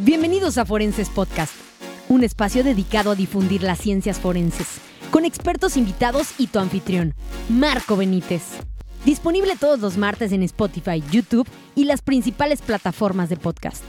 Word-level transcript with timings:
Bienvenidos 0.00 0.58
a 0.58 0.64
Forenses 0.64 1.08
Podcast, 1.08 1.52
un 2.08 2.22
espacio 2.22 2.62
dedicado 2.62 3.10
a 3.10 3.14
difundir 3.16 3.64
las 3.64 3.80
ciencias 3.80 4.20
forenses, 4.20 4.78
con 5.10 5.24
expertos 5.24 5.76
invitados 5.76 6.34
y 6.38 6.46
tu 6.46 6.60
anfitrión, 6.60 7.14
Marco 7.48 7.96
Benítez. 7.96 8.42
Disponible 9.04 9.56
todos 9.58 9.80
los 9.80 9.96
martes 9.96 10.30
en 10.30 10.44
Spotify, 10.44 11.02
YouTube 11.10 11.48
y 11.74 11.84
las 11.84 12.00
principales 12.02 12.62
plataformas 12.62 13.28
de 13.28 13.38
podcast. 13.38 13.82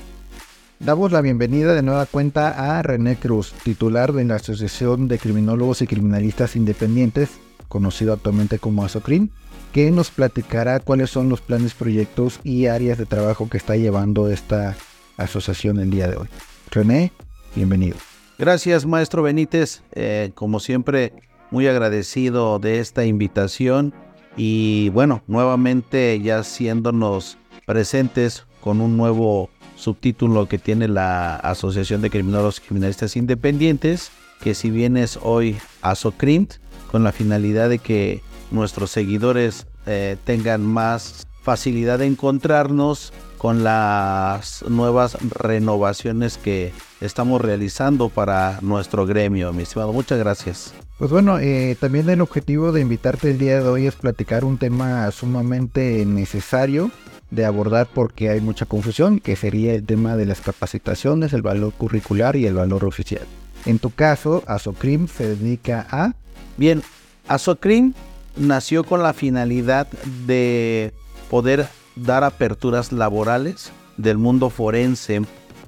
Damos 0.80 1.11
la 1.11 1.21
bienvenida 1.21 1.75
de 1.75 1.84
nueva 1.84 2.07
cuenta 2.07 2.78
a 2.78 2.82
René 2.82 3.16
Cruz, 3.16 3.54
titular 3.64 4.12
de 4.12 4.26
la 4.26 4.38
Asociación 4.38 5.07
de 5.07 5.20
Criminólogos 5.20 5.84
y 5.84 5.88
Criminalistas 5.88 6.55
Independientes, 6.55 7.30
conocido 7.68 8.14
actualmente 8.14 8.57
como 8.57 8.84
ASOCRIM, 8.84 9.30
que 9.71 9.91
nos 9.91 10.10
platicará 10.10 10.80
cuáles 10.80 11.12
son 11.12 11.30
los 11.30 11.41
planes, 11.41 11.76
proyectos 11.76 12.39
y 12.44 12.66
áreas 12.66 12.98
de 12.98 13.05
trabajo 13.05 13.48
que 13.48 13.57
está 13.57 13.76
llevando 13.76 14.28
esta 14.28 14.76
asociación 15.20 15.80
el 15.80 15.89
día 15.91 16.07
de 16.07 16.17
hoy. 16.17 16.27
René, 16.71 17.12
bienvenido. 17.55 17.98
Gracias, 18.38 18.85
maestro 18.85 19.23
Benítez. 19.23 19.81
Eh, 19.91 20.31
como 20.34 20.59
siempre, 20.59 21.13
muy 21.52 21.67
agradecido 21.67 22.59
de 22.59 22.80
esta 22.80 23.05
invitación 23.05 23.94
y 24.38 24.89
bueno, 24.89 25.23
nuevamente 25.27 26.20
ya 26.21 26.44
siéndonos 26.44 27.38
presentes 27.66 28.45
con 28.61 28.81
un 28.81 28.97
nuevo 28.97 29.49
subtítulo 29.75 30.47
que 30.47 30.58
tiene 30.58 30.88
la 30.88 31.36
Asociación 31.38 32.02
de 32.02 32.09
Criminólogos 32.09 32.59
y 32.59 32.61
Criminalistas 32.67 33.16
Independientes, 33.16 34.11
que 34.41 34.53
si 34.53 34.70
bien 34.70 34.97
es 34.97 35.20
hoy 35.22 35.58
ASOCRIMT, 35.81 36.55
con 36.91 37.03
la 37.03 37.11
finalidad 37.11 37.70
de 37.70 37.80
que 37.80 38.22
nuestros 38.52 38.91
seguidores 38.91 39.67
eh, 39.86 40.17
tengan 40.23 40.66
más 40.66 41.27
facilidad 41.44 41.99
de 41.99 42.08
encontrarnos 42.08 43.13
con 43.39 43.63
las 43.63 44.63
nuevas 44.67 45.17
renovaciones 45.31 46.38
que 46.38 46.73
estamos 46.99 47.41
realizando 47.41 48.09
para 48.09 48.59
nuestro 48.61 49.05
gremio, 49.05 49.53
mi 49.53 49.64
estimado. 49.64 49.94
Muchas 49.94 50.19
gracias. 50.19 50.73
Pues 51.00 51.09
bueno, 51.09 51.39
eh, 51.39 51.77
también 51.80 52.09
el 52.09 52.19
objetivo 52.19 52.73
de 52.73 52.81
invitarte 52.81 53.31
el 53.31 53.38
día 53.38 53.64
de 53.64 53.69
hoy 53.69 53.88
es 53.88 53.95
platicar 53.95 54.44
un 54.44 54.58
tema 54.58 55.09
sumamente 55.11 56.05
necesario 56.05 56.91
de 57.31 57.45
abordar 57.45 57.88
porque 57.94 58.30
hay 58.30 58.41
mucha 58.41 58.66
confusión, 58.66 59.22
que 59.22 59.38
sería 59.38 59.73
el 59.73 59.86
tema 59.86 60.17
de 60.17 60.25
las 60.25 60.42
capacitaciones, 60.42 61.31
el 61.31 61.42
valor 61.42 61.71
curricular 61.71 62.36
y 62.36 62.45
el 62.45 62.55
valor 62.55 62.83
oficial. 62.83 63.25
En 63.66 63.80
tu 63.80 63.92
caso, 63.92 64.44
ASOCRIM 64.47 65.08
se 65.08 65.36
dedica 65.36 65.88
a... 65.89 66.14
Bien, 66.58 66.83
ASOCRIM 67.30 67.94
nació 68.36 68.83
con 68.83 69.02
la 69.02 69.14
finalidad 69.14 69.88
de 70.27 70.94
poder 71.30 71.69
dar 72.03 72.23
aperturas 72.23 72.92
laborales 72.92 73.72
del 73.97 74.17
mundo 74.17 74.50
forense 74.50 75.22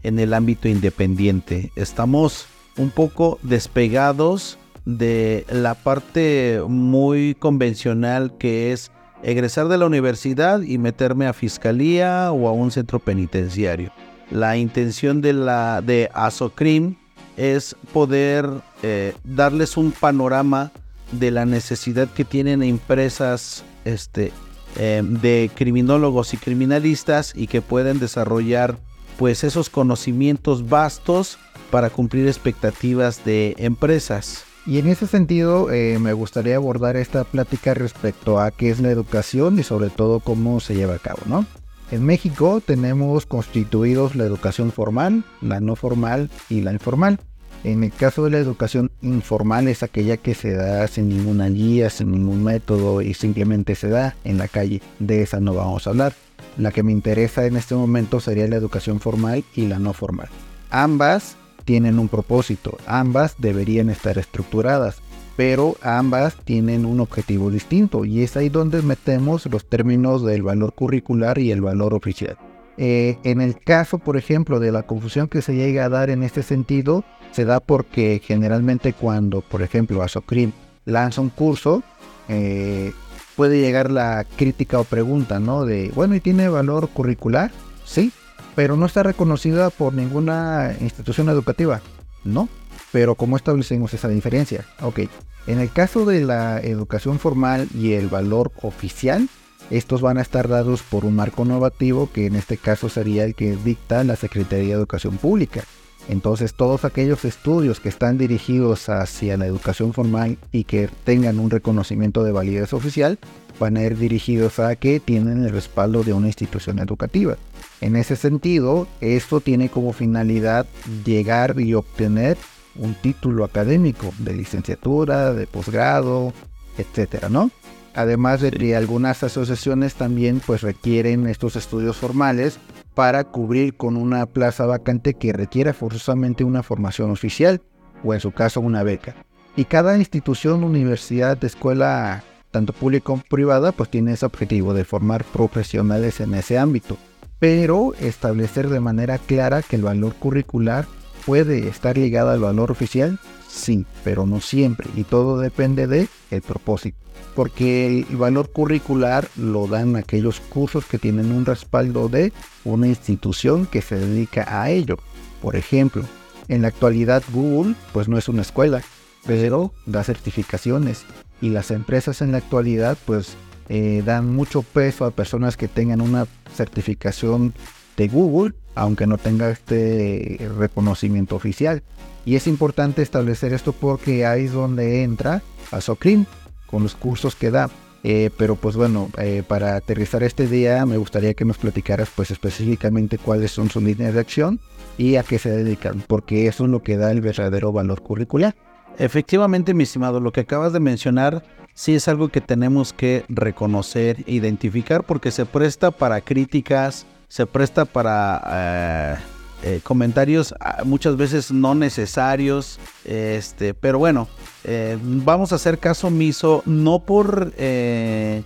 en 0.04 0.20
el 0.20 0.34
ámbito 0.34 0.68
independiente. 0.68 1.72
Estamos 1.76 2.46
un 2.78 2.90
poco 2.90 3.40
despegados 3.44 4.58
de 4.86 5.46
la 5.50 5.76
parte 5.76 6.62
muy 6.68 7.36
convencional 7.36 8.38
que 8.38 8.72
es 8.72 8.92
egresar 9.24 9.68
de 9.68 9.78
la 9.78 9.86
universidad 9.86 10.62
y 10.62 10.78
meterme 10.78 11.28
a 11.28 11.34
fiscalía 11.34 12.32
o 12.32 12.48
a 12.48 12.52
un 12.52 12.72
centro 12.72 13.00
penitenciario. 13.00 13.92
La 14.32 14.58
intención 14.58 15.22
de 15.22 15.34
la 15.34 15.82
de 15.82 16.10
ASOCRIM 16.14 16.96
es 17.38 17.76
poder 17.94 18.50
eh, 18.82 19.14
darles 19.24 19.78
un 19.78 19.92
panorama 19.92 20.72
de 21.12 21.32
la 21.32 21.46
necesidad 21.46 22.08
que 22.10 22.26
tienen 22.26 22.64
empresas 22.64 23.64
este, 23.86 24.32
em, 24.78 25.16
de 25.20 25.50
criminólogos 25.54 26.34
y 26.34 26.38
criminalistas 26.38 27.34
y 27.36 27.48
que 27.48 27.62
pueden 27.62 28.00
desarrollar 28.00 28.78
pues 29.18 29.44
esos 29.44 29.70
conocimientos 29.70 30.70
vastos 30.70 31.38
para 31.70 31.90
cumplir 31.90 32.28
expectativas 32.28 33.24
de 33.24 33.56
empresas. 33.58 34.46
Y 34.66 34.78
en 34.78 34.88
ese 34.88 35.08
sentido 35.08 35.72
eh, 35.72 35.98
me 36.00 36.14
gustaría 36.14 36.56
abordar 36.56 36.96
esta 36.96 37.24
plática 37.24 37.74
respecto 37.74 38.40
a 38.40 38.52
qué 38.52 38.70
es 38.70 38.80
la 38.80 38.92
educación 38.92 39.58
y 39.58 39.64
sobre 39.64 39.90
todo 39.90 40.20
cómo 40.20 40.60
se 40.60 40.76
lleva 40.76 40.96
a 40.96 41.00
cabo, 41.00 41.22
¿no? 41.26 41.46
En 41.92 42.06
México 42.06 42.62
tenemos 42.66 43.26
constituidos 43.26 44.16
la 44.16 44.24
educación 44.24 44.72
formal, 44.72 45.24
la 45.42 45.60
no 45.60 45.76
formal 45.76 46.30
y 46.50 46.62
la 46.62 46.72
informal. 46.72 47.20
En 47.64 47.84
el 47.84 47.92
caso 47.92 48.24
de 48.24 48.32
la 48.32 48.40
educación 48.40 48.90
informal 49.04 49.68
es 49.68 49.84
aquella 49.84 50.18
que 50.18 50.34
se 50.34 50.54
da 50.54 50.88
sin 50.88 51.10
ninguna 51.10 51.48
guía, 51.48 51.92
sin 51.92 52.12
ningún 52.12 52.44
método 52.44 53.04
y 53.04 53.14
simplemente 53.14 53.76
se 53.76 53.90
da 53.90 54.16
en 54.24 54.40
la 54.40 54.48
calle. 54.48 54.82
De 54.98 55.22
esa 55.22 55.40
no 55.40 55.54
vamos 55.54 55.86
a 55.86 55.92
hablar. 55.92 56.14
La 56.58 56.72
que 56.72 56.82
me 56.82 56.92
interesa 56.92 57.46
en 57.46 57.58
este 57.58 57.76
momento 57.76 58.20
sería 58.20 58.48
la 58.48 58.56
educación 58.56 59.00
formal 59.00 59.44
y 59.56 59.68
la 59.68 59.78
no 59.78 59.94
formal. 59.94 60.30
Ambas 60.72 61.36
tienen 61.64 62.00
un 62.00 62.08
propósito, 62.08 62.78
ambas 62.88 63.36
deberían 63.38 63.92
estar 63.92 64.18
estructuradas, 64.18 64.98
pero 65.38 65.76
ambas 65.84 66.36
tienen 66.44 66.86
un 66.86 67.00
objetivo 67.00 67.52
distinto 67.52 68.06
y 68.06 68.24
es 68.24 68.36
ahí 68.38 68.50
donde 68.50 68.82
metemos 68.82 69.46
los 69.46 69.66
términos 69.66 70.26
del 70.26 70.42
valor 70.42 70.74
curricular 70.74 71.38
y 71.38 71.52
el 71.52 71.62
valor 71.62 71.94
oficial. 71.94 72.38
Eh, 72.84 73.20
en 73.24 73.42
el 73.42 73.60
caso, 73.60 74.00
por 74.00 74.18
ejemplo, 74.18 74.60
de 74.60 74.72
la 74.72 74.82
confusión 74.82 75.28
que 75.28 75.44
se 75.44 75.54
llega 75.54 75.86
a 75.86 75.90
dar 75.90 76.10
en 76.10 76.24
este 76.24 76.42
sentido, 76.42 77.04
se 77.32 77.46
da 77.46 77.60
porque 77.60 78.20
generalmente 78.26 78.94
cuando, 78.94 79.42
por 79.42 79.62
ejemplo, 79.62 80.02
Asocrim 80.02 80.52
lanza 80.86 81.22
un 81.22 81.30
curso, 81.30 81.84
eh, 82.28 82.92
puede 83.36 83.62
llegar 83.62 83.92
la 83.92 84.26
crítica 84.36 84.80
o 84.80 84.84
pregunta, 84.84 85.40
¿no? 85.40 85.64
De, 85.64 85.92
bueno, 85.94 86.16
¿y 86.16 86.22
tiene 86.22 86.50
valor 86.50 86.90
curricular? 86.90 87.52
Sí, 87.86 88.12
pero 88.56 88.76
no 88.76 88.88
está 88.88 89.04
reconocida 89.04 89.70
por 89.70 89.94
ninguna 89.94 90.76
institución 90.82 91.30
educativa. 91.30 91.82
No, 92.24 92.50
pero 92.92 93.14
¿cómo 93.14 93.38
establecemos 93.38 93.94
esa 93.94 94.08
diferencia? 94.08 94.66
Ok, 94.82 95.02
en 95.46 95.60
el 95.60 95.72
caso 95.72 96.04
de 96.06 96.22
la 96.22 96.60
educación 96.60 97.20
formal 97.20 97.68
y 97.76 97.94
el 97.94 98.08
valor 98.08 98.52
oficial, 98.64 99.30
estos 99.72 100.02
van 100.02 100.18
a 100.18 100.22
estar 100.22 100.48
dados 100.48 100.84
por 100.84 101.06
un 101.06 101.16
marco 101.16 101.46
normativo 101.46 102.10
que 102.12 102.26
en 102.26 102.36
este 102.36 102.58
caso 102.58 102.90
sería 102.90 103.24
el 103.24 103.36
que 103.36 103.56
dicta 103.56 104.04
la 104.04 104.18
Secretaría 104.18 104.68
de 104.68 104.74
Educación 104.74 105.18
Pública. 105.18 105.64
Entonces 106.10 106.54
todos 106.54 106.84
aquellos 106.84 107.26
estudios 107.26 107.80
que 107.80 107.90
están 107.90 108.18
dirigidos 108.18 108.90
hacia 108.90 109.38
la 109.38 109.46
educación 109.46 109.94
formal 109.94 110.38
y 110.52 110.66
que 110.66 110.90
tengan 111.06 111.40
un 111.40 111.50
reconocimiento 111.50 112.24
de 112.24 112.32
validez 112.32 112.74
oficial 112.74 113.18
van 113.60 113.78
a 113.78 113.84
ir 113.84 113.98
dirigidos 113.98 114.60
a 114.60 114.76
que 114.76 115.00
tienen 115.00 115.44
el 115.44 115.52
respaldo 115.52 116.04
de 116.04 116.14
una 116.14 116.28
institución 116.28 116.80
educativa. 116.80 117.38
En 117.80 117.96
ese 117.96 118.16
sentido, 118.16 118.88
esto 119.00 119.40
tiene 119.40 119.70
como 119.70 119.94
finalidad 119.94 120.66
llegar 121.06 121.60
y 121.60 121.76
obtener 121.76 122.38
un 122.76 122.94
título 122.96 123.44
académico 123.44 124.14
de 124.18 124.34
licenciatura, 124.34 125.34
de 125.34 125.48
posgrado, 125.48 126.34
etcétera, 126.78 127.30
¿no? 127.30 127.52
Además 127.94 128.42
de 128.42 128.52
que 128.52 128.76
algunas 128.76 129.24
asociaciones 129.24 129.96
también 129.96 130.42
pues 130.46 130.62
requieren 130.62 131.28
estos 131.28 131.56
estudios 131.56 131.98
formales 131.98 132.60
para 132.94 133.24
cubrir 133.26 133.76
con 133.76 133.98
una 133.98 134.26
plaza 134.26 134.66
vacante 134.66 135.14
que 135.14 135.34
requiera 135.34 135.74
forzosamente 135.74 136.44
una 136.44 136.64
formación 136.64 137.12
oficial 137.12 137.62
o 138.04 138.14
en 138.14 138.20
su 138.20 138.32
caso 138.32 138.62
una 138.62 138.84
beca. 138.84 139.16
Y 139.56 139.66
cada 139.66 139.98
institución, 139.98 140.64
universidad, 140.64 141.44
escuela, 141.44 142.24
tanto 142.52 142.72
pública 142.72 143.06
como 143.06 143.24
privada, 143.30 143.74
pues 143.74 143.90
tiene 143.90 144.14
ese 144.14 144.26
objetivo 144.26 144.74
de 144.74 144.86
formar 144.86 145.26
profesionales 145.26 146.22
en 146.22 146.34
ese 146.34 146.58
ámbito. 146.58 146.98
Pero 147.40 147.94
establecer 148.00 148.70
de 148.70 148.80
manera 148.80 149.18
clara 149.18 149.62
que 149.62 149.76
el 149.76 149.82
valor 149.82 150.14
curricular 150.16 150.86
puede 151.26 151.68
estar 151.68 151.98
ligado 151.98 152.32
al 152.32 152.40
valor 152.40 152.72
oficial, 152.72 153.20
sí, 153.48 153.86
pero 154.04 154.26
no 154.26 154.42
siempre. 154.42 154.90
Y 154.96 155.04
todo 155.04 155.40
depende 155.40 155.88
de 155.88 156.08
el 156.30 156.42
propósito 156.42 156.98
porque 157.36 157.88
el 157.88 158.18
valor 158.18 158.50
curricular 158.52 159.28
lo 159.38 159.68
dan 159.68 159.96
aquellos 159.96 160.40
cursos 160.40 160.86
que 160.86 160.98
tienen 160.98 161.32
un 161.32 161.46
respaldo 161.46 162.10
de 162.10 162.34
una 162.66 162.88
institución 162.88 163.66
que 163.66 163.82
se 163.82 163.96
dedica 163.96 164.62
a 164.62 164.70
ello. 164.70 164.98
Por 165.42 165.56
ejemplo, 165.56 166.04
en 166.48 166.62
la 166.62 166.68
actualidad 166.70 167.24
Google 167.32 167.76
pues 167.94 168.08
no 168.08 168.18
es 168.18 168.28
una 168.28 168.42
escuela, 168.42 168.82
pero 169.26 169.74
da 169.86 170.04
certificaciones 170.04 171.06
y 171.42 171.50
las 171.50 171.72
empresas 171.72 172.22
en 172.22 172.32
la 172.32 172.40
actualidad 172.40 172.98
pues 173.06 173.36
eh, 173.70 174.04
dan 174.06 174.36
mucho 174.36 174.62
peso 174.62 175.06
a 175.06 175.12
personas 175.12 175.56
que 175.56 175.68
tengan 175.68 176.02
una 176.02 176.28
certificación 176.56 177.54
de 177.98 178.08
Google, 178.08 178.54
aunque 178.76 179.08
no 179.08 179.18
tenga 179.18 179.50
este 179.50 180.40
reconocimiento 180.58 181.36
oficial. 181.36 181.84
Y 182.26 182.36
es 182.36 182.48
importante 182.48 183.02
establecer 183.02 183.54
esto 183.54 183.74
porque 183.74 184.26
ahí 184.26 184.46
es 184.46 184.54
donde 184.54 185.04
entra 185.04 185.42
a 185.72 185.82
Socrim, 185.82 186.26
con 186.68 186.84
los 186.84 186.96
cursos 186.96 187.36
que 187.36 187.52
da. 187.52 187.70
Eh, 188.04 188.32
pero 188.38 188.56
pues 188.56 188.76
bueno, 188.76 189.12
eh, 189.20 189.44
para 189.48 189.76
aterrizar 189.76 190.24
este 190.24 190.48
día 190.48 190.84
me 190.88 190.98
gustaría 190.98 191.36
que 191.36 191.46
nos 191.46 191.60
platicaras 191.60 192.10
pues 192.16 192.32
específicamente 192.32 193.20
cuáles 193.20 193.52
son 193.52 193.70
sus 193.70 193.84
líneas 193.84 194.16
de 194.16 194.20
acción 194.20 194.60
y 194.98 195.18
a 195.18 195.24
qué 195.24 195.38
se 195.38 195.52
dedican, 195.52 196.04
porque 196.08 196.48
eso 196.48 196.64
es 196.66 196.72
lo 196.72 196.82
que 196.82 196.98
da 196.98 197.12
el 197.12 197.22
verdadero 197.22 197.72
valor 197.72 198.02
curricular. 198.02 198.56
Efectivamente, 198.98 199.74
mi 199.74 199.84
estimado, 199.84 200.20
lo 200.20 200.32
que 200.32 200.42
acabas 200.42 200.74
de 200.74 200.80
mencionar 200.80 201.44
sí 201.74 201.96
es 201.96 202.08
algo 202.08 202.30
que 202.30 202.42
tenemos 202.42 202.92
que 202.92 203.24
reconocer, 203.30 204.24
identificar, 204.28 205.04
porque 205.04 205.32
se 205.32 205.46
presta 205.46 205.92
para 205.92 206.22
críticas, 206.22 207.06
se 207.32 207.46
presta 207.46 207.86
para 207.86 208.42
eh, 208.52 209.16
eh, 209.64 209.80
comentarios 209.84 210.54
ah, 210.60 210.82
muchas 210.84 211.16
veces 211.16 211.50
no 211.50 211.74
necesarios, 211.76 212.78
este, 213.06 213.74
pero 213.74 214.00
bueno, 214.00 214.28
eh, 214.66 214.98
vamos 215.02 215.54
a 215.54 215.56
hacer 215.56 215.80
caso 215.80 216.08
omiso 216.08 216.62
no 216.66 217.00
por 217.00 217.54
que 217.54 218.44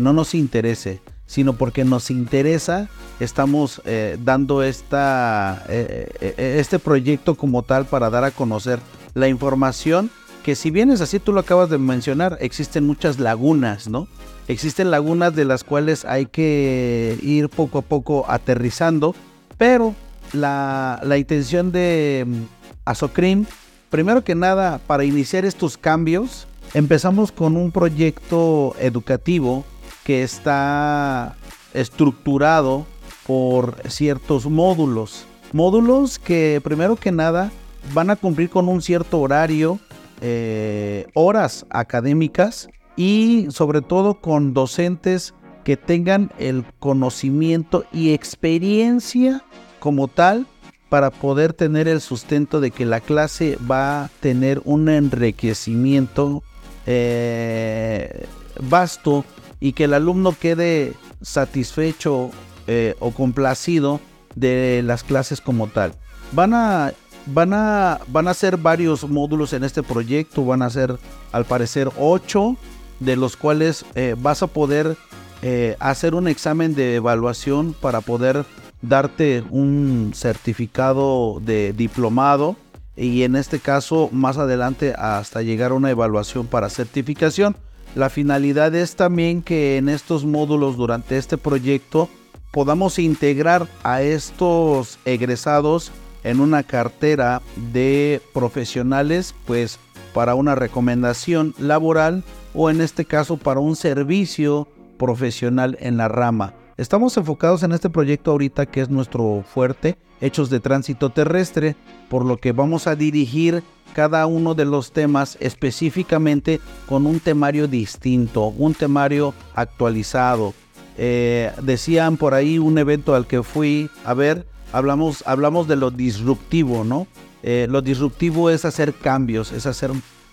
no 0.00 0.14
nos 0.14 0.34
interese, 0.34 1.02
sino 1.26 1.52
porque 1.58 1.84
nos 1.84 2.10
interesa, 2.10 2.88
estamos 3.20 3.82
dando 4.20 4.62
esta, 4.62 5.66
este 5.68 6.78
proyecto 6.78 7.34
como 7.34 7.62
tal 7.62 7.84
para 7.84 8.08
dar 8.08 8.24
a 8.24 8.30
conocer 8.30 8.78
la 9.12 9.28
información 9.28 10.10
que 10.42 10.54
si 10.54 10.70
bien 10.70 10.90
es 10.90 11.00
así, 11.00 11.18
tú 11.18 11.32
lo 11.32 11.40
acabas 11.40 11.70
de 11.70 11.78
mencionar, 11.78 12.36
existen 12.40 12.86
muchas 12.86 13.18
lagunas, 13.18 13.88
¿no? 13.88 14.08
Existen 14.48 14.90
lagunas 14.90 15.34
de 15.34 15.44
las 15.44 15.62
cuales 15.62 16.04
hay 16.04 16.26
que 16.26 17.16
ir 17.22 17.48
poco 17.48 17.78
a 17.78 17.82
poco 17.82 18.24
aterrizando, 18.28 19.14
pero 19.56 19.94
la, 20.32 21.00
intención 21.16 21.70
de 21.70 22.24
mm, 22.26 22.42
Azocrim, 22.84 23.46
primero 23.90 24.24
que 24.24 24.34
nada, 24.34 24.80
para 24.86 25.04
iniciar 25.04 25.44
estos 25.44 25.76
cambios, 25.76 26.46
empezamos 26.74 27.30
con 27.30 27.56
un 27.56 27.70
proyecto 27.70 28.74
educativo 28.80 29.64
que 30.04 30.22
está 30.22 31.36
estructurado 31.72 32.86
por 33.26 33.76
ciertos 33.88 34.46
módulos. 34.46 35.26
Módulos 35.52 36.18
que 36.18 36.60
primero 36.64 36.96
que 36.96 37.12
nada 37.12 37.52
van 37.94 38.10
a 38.10 38.16
cumplir 38.16 38.50
con 38.50 38.68
un 38.68 38.82
cierto 38.82 39.20
horario 39.20 39.78
eh, 40.22 41.06
horas 41.14 41.66
académicas 41.70 42.68
y 42.96 43.48
sobre 43.50 43.82
todo 43.82 44.20
con 44.20 44.54
docentes 44.54 45.34
que 45.64 45.76
tengan 45.76 46.30
el 46.38 46.64
conocimiento 46.78 47.84
y 47.92 48.12
experiencia 48.12 49.44
como 49.80 50.08
tal 50.08 50.46
para 50.88 51.10
poder 51.10 51.54
tener 51.54 51.88
el 51.88 52.00
sustento 52.00 52.60
de 52.60 52.70
que 52.70 52.84
la 52.84 53.00
clase 53.00 53.58
va 53.70 54.04
a 54.04 54.08
tener 54.20 54.60
un 54.64 54.88
enriquecimiento 54.88 56.42
eh, 56.86 58.26
vasto 58.60 59.24
y 59.58 59.72
que 59.72 59.84
el 59.84 59.94
alumno 59.94 60.36
quede 60.38 60.92
satisfecho 61.20 62.30
eh, 62.66 62.94
o 63.00 63.10
complacido 63.10 64.00
de 64.34 64.82
las 64.84 65.02
clases 65.02 65.40
como 65.40 65.66
tal. 65.66 65.94
Van 66.32 66.54
a 66.54 66.92
Van 67.26 67.52
a, 67.52 68.00
van 68.08 68.26
a 68.26 68.34
ser 68.34 68.56
varios 68.56 69.08
módulos 69.08 69.52
en 69.52 69.62
este 69.64 69.82
proyecto, 69.82 70.44
van 70.44 70.62
a 70.62 70.70
ser 70.70 70.98
al 71.30 71.44
parecer 71.44 71.88
ocho, 71.98 72.56
de 72.98 73.16
los 73.16 73.36
cuales 73.36 73.84
eh, 73.94 74.16
vas 74.18 74.42
a 74.42 74.48
poder 74.48 74.96
eh, 75.42 75.76
hacer 75.80 76.14
un 76.14 76.28
examen 76.28 76.74
de 76.74 76.96
evaluación 76.96 77.74
para 77.74 78.00
poder 78.00 78.44
darte 78.80 79.44
un 79.50 80.12
certificado 80.14 81.40
de 81.40 81.72
diplomado 81.72 82.56
y 82.96 83.22
en 83.22 83.36
este 83.36 83.58
caso 83.58 84.08
más 84.12 84.38
adelante 84.38 84.94
hasta 84.96 85.42
llegar 85.42 85.70
a 85.70 85.74
una 85.74 85.90
evaluación 85.90 86.46
para 86.46 86.68
certificación. 86.68 87.56
La 87.94 88.10
finalidad 88.10 88.74
es 88.74 88.96
también 88.96 89.42
que 89.42 89.76
en 89.76 89.88
estos 89.88 90.24
módulos 90.24 90.76
durante 90.76 91.16
este 91.18 91.38
proyecto 91.38 92.08
podamos 92.50 92.98
integrar 92.98 93.66
a 93.82 94.02
estos 94.02 94.98
egresados 95.04 95.90
en 96.24 96.40
una 96.40 96.62
cartera 96.62 97.42
de 97.72 98.20
profesionales, 98.32 99.34
pues 99.46 99.78
para 100.12 100.34
una 100.34 100.54
recomendación 100.54 101.54
laboral 101.58 102.22
o 102.54 102.70
en 102.70 102.80
este 102.80 103.04
caso 103.04 103.36
para 103.36 103.60
un 103.60 103.76
servicio 103.76 104.68
profesional 104.98 105.76
en 105.80 105.96
la 105.96 106.08
rama. 106.08 106.54
Estamos 106.76 107.16
enfocados 107.16 107.62
en 107.62 107.72
este 107.72 107.90
proyecto 107.90 108.30
ahorita 108.30 108.66
que 108.66 108.80
es 108.80 108.88
nuestro 108.88 109.44
fuerte, 109.46 109.98
hechos 110.20 110.50
de 110.50 110.60
tránsito 110.60 111.10
terrestre, 111.10 111.76
por 112.08 112.24
lo 112.24 112.38
que 112.38 112.52
vamos 112.52 112.86
a 112.86 112.96
dirigir 112.96 113.62
cada 113.94 114.26
uno 114.26 114.54
de 114.54 114.64
los 114.64 114.92
temas 114.92 115.36
específicamente 115.40 116.60
con 116.88 117.06
un 117.06 117.20
temario 117.20 117.68
distinto, 117.68 118.46
un 118.46 118.74
temario 118.74 119.34
actualizado. 119.54 120.54
Eh, 120.98 121.52
decían 121.62 122.16
por 122.16 122.34
ahí 122.34 122.58
un 122.58 122.78
evento 122.78 123.14
al 123.14 123.26
que 123.26 123.42
fui 123.42 123.90
a 124.04 124.14
ver, 124.14 124.46
hablamos, 124.72 125.22
hablamos 125.26 125.68
de 125.68 125.76
lo 125.76 125.90
disruptivo, 125.90 126.84
¿no? 126.84 127.06
Eh, 127.42 127.66
lo 127.68 127.82
disruptivo 127.82 128.50
es 128.50 128.64
hacer 128.64 128.94
cambios, 128.94 129.52
es 129.52 129.66
hacer 129.66 129.90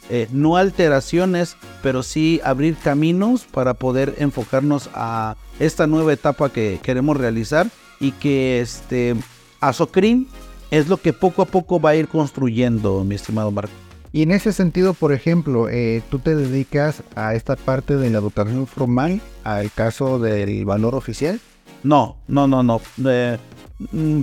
eh, 0.10 0.28
no 0.32 0.58
alteraciones, 0.58 1.56
pero 1.84 2.02
sí 2.04 2.42
abrir 2.44 2.76
caminos 2.76 3.46
para 3.46 3.76
poder 3.76 4.16
enfocarnos 4.18 4.90
a 4.94 5.36
esta 5.60 5.88
nueva 5.88 6.14
etapa 6.14 6.50
que 6.50 6.80
queremos 6.82 7.18
realizar 7.18 7.70
y 8.00 8.12
que 8.14 8.60
este 8.60 9.16
Azocrin 9.60 10.28
es 10.72 10.88
lo 10.88 10.98
que 10.98 11.14
poco 11.14 11.42
a 11.42 11.46
poco 11.46 11.80
va 11.80 11.92
a 11.92 11.96
ir 11.96 12.08
construyendo, 12.08 13.04
mi 13.04 13.16
estimado 13.16 13.52
Marco. 13.52 13.74
Y 14.12 14.24
en 14.24 14.32
ese 14.32 14.54
sentido, 14.54 14.96
por 14.96 15.14
ejemplo, 15.14 15.70
eh, 15.70 16.02
tú 16.10 16.18
te 16.18 16.36
dedicas 16.36 17.04
a 17.16 17.36
esta 17.36 17.56
parte 17.56 17.96
de 17.96 18.10
la 18.10 18.18
educación 18.18 18.66
formal, 18.66 19.22
al 19.44 19.72
caso 19.72 20.18
del 20.18 20.66
valor 20.66 20.96
oficial. 20.96 21.40
No, 21.84 22.18
no, 22.28 22.48
no, 22.48 22.64
no. 22.64 22.82
Mm, 22.98 23.36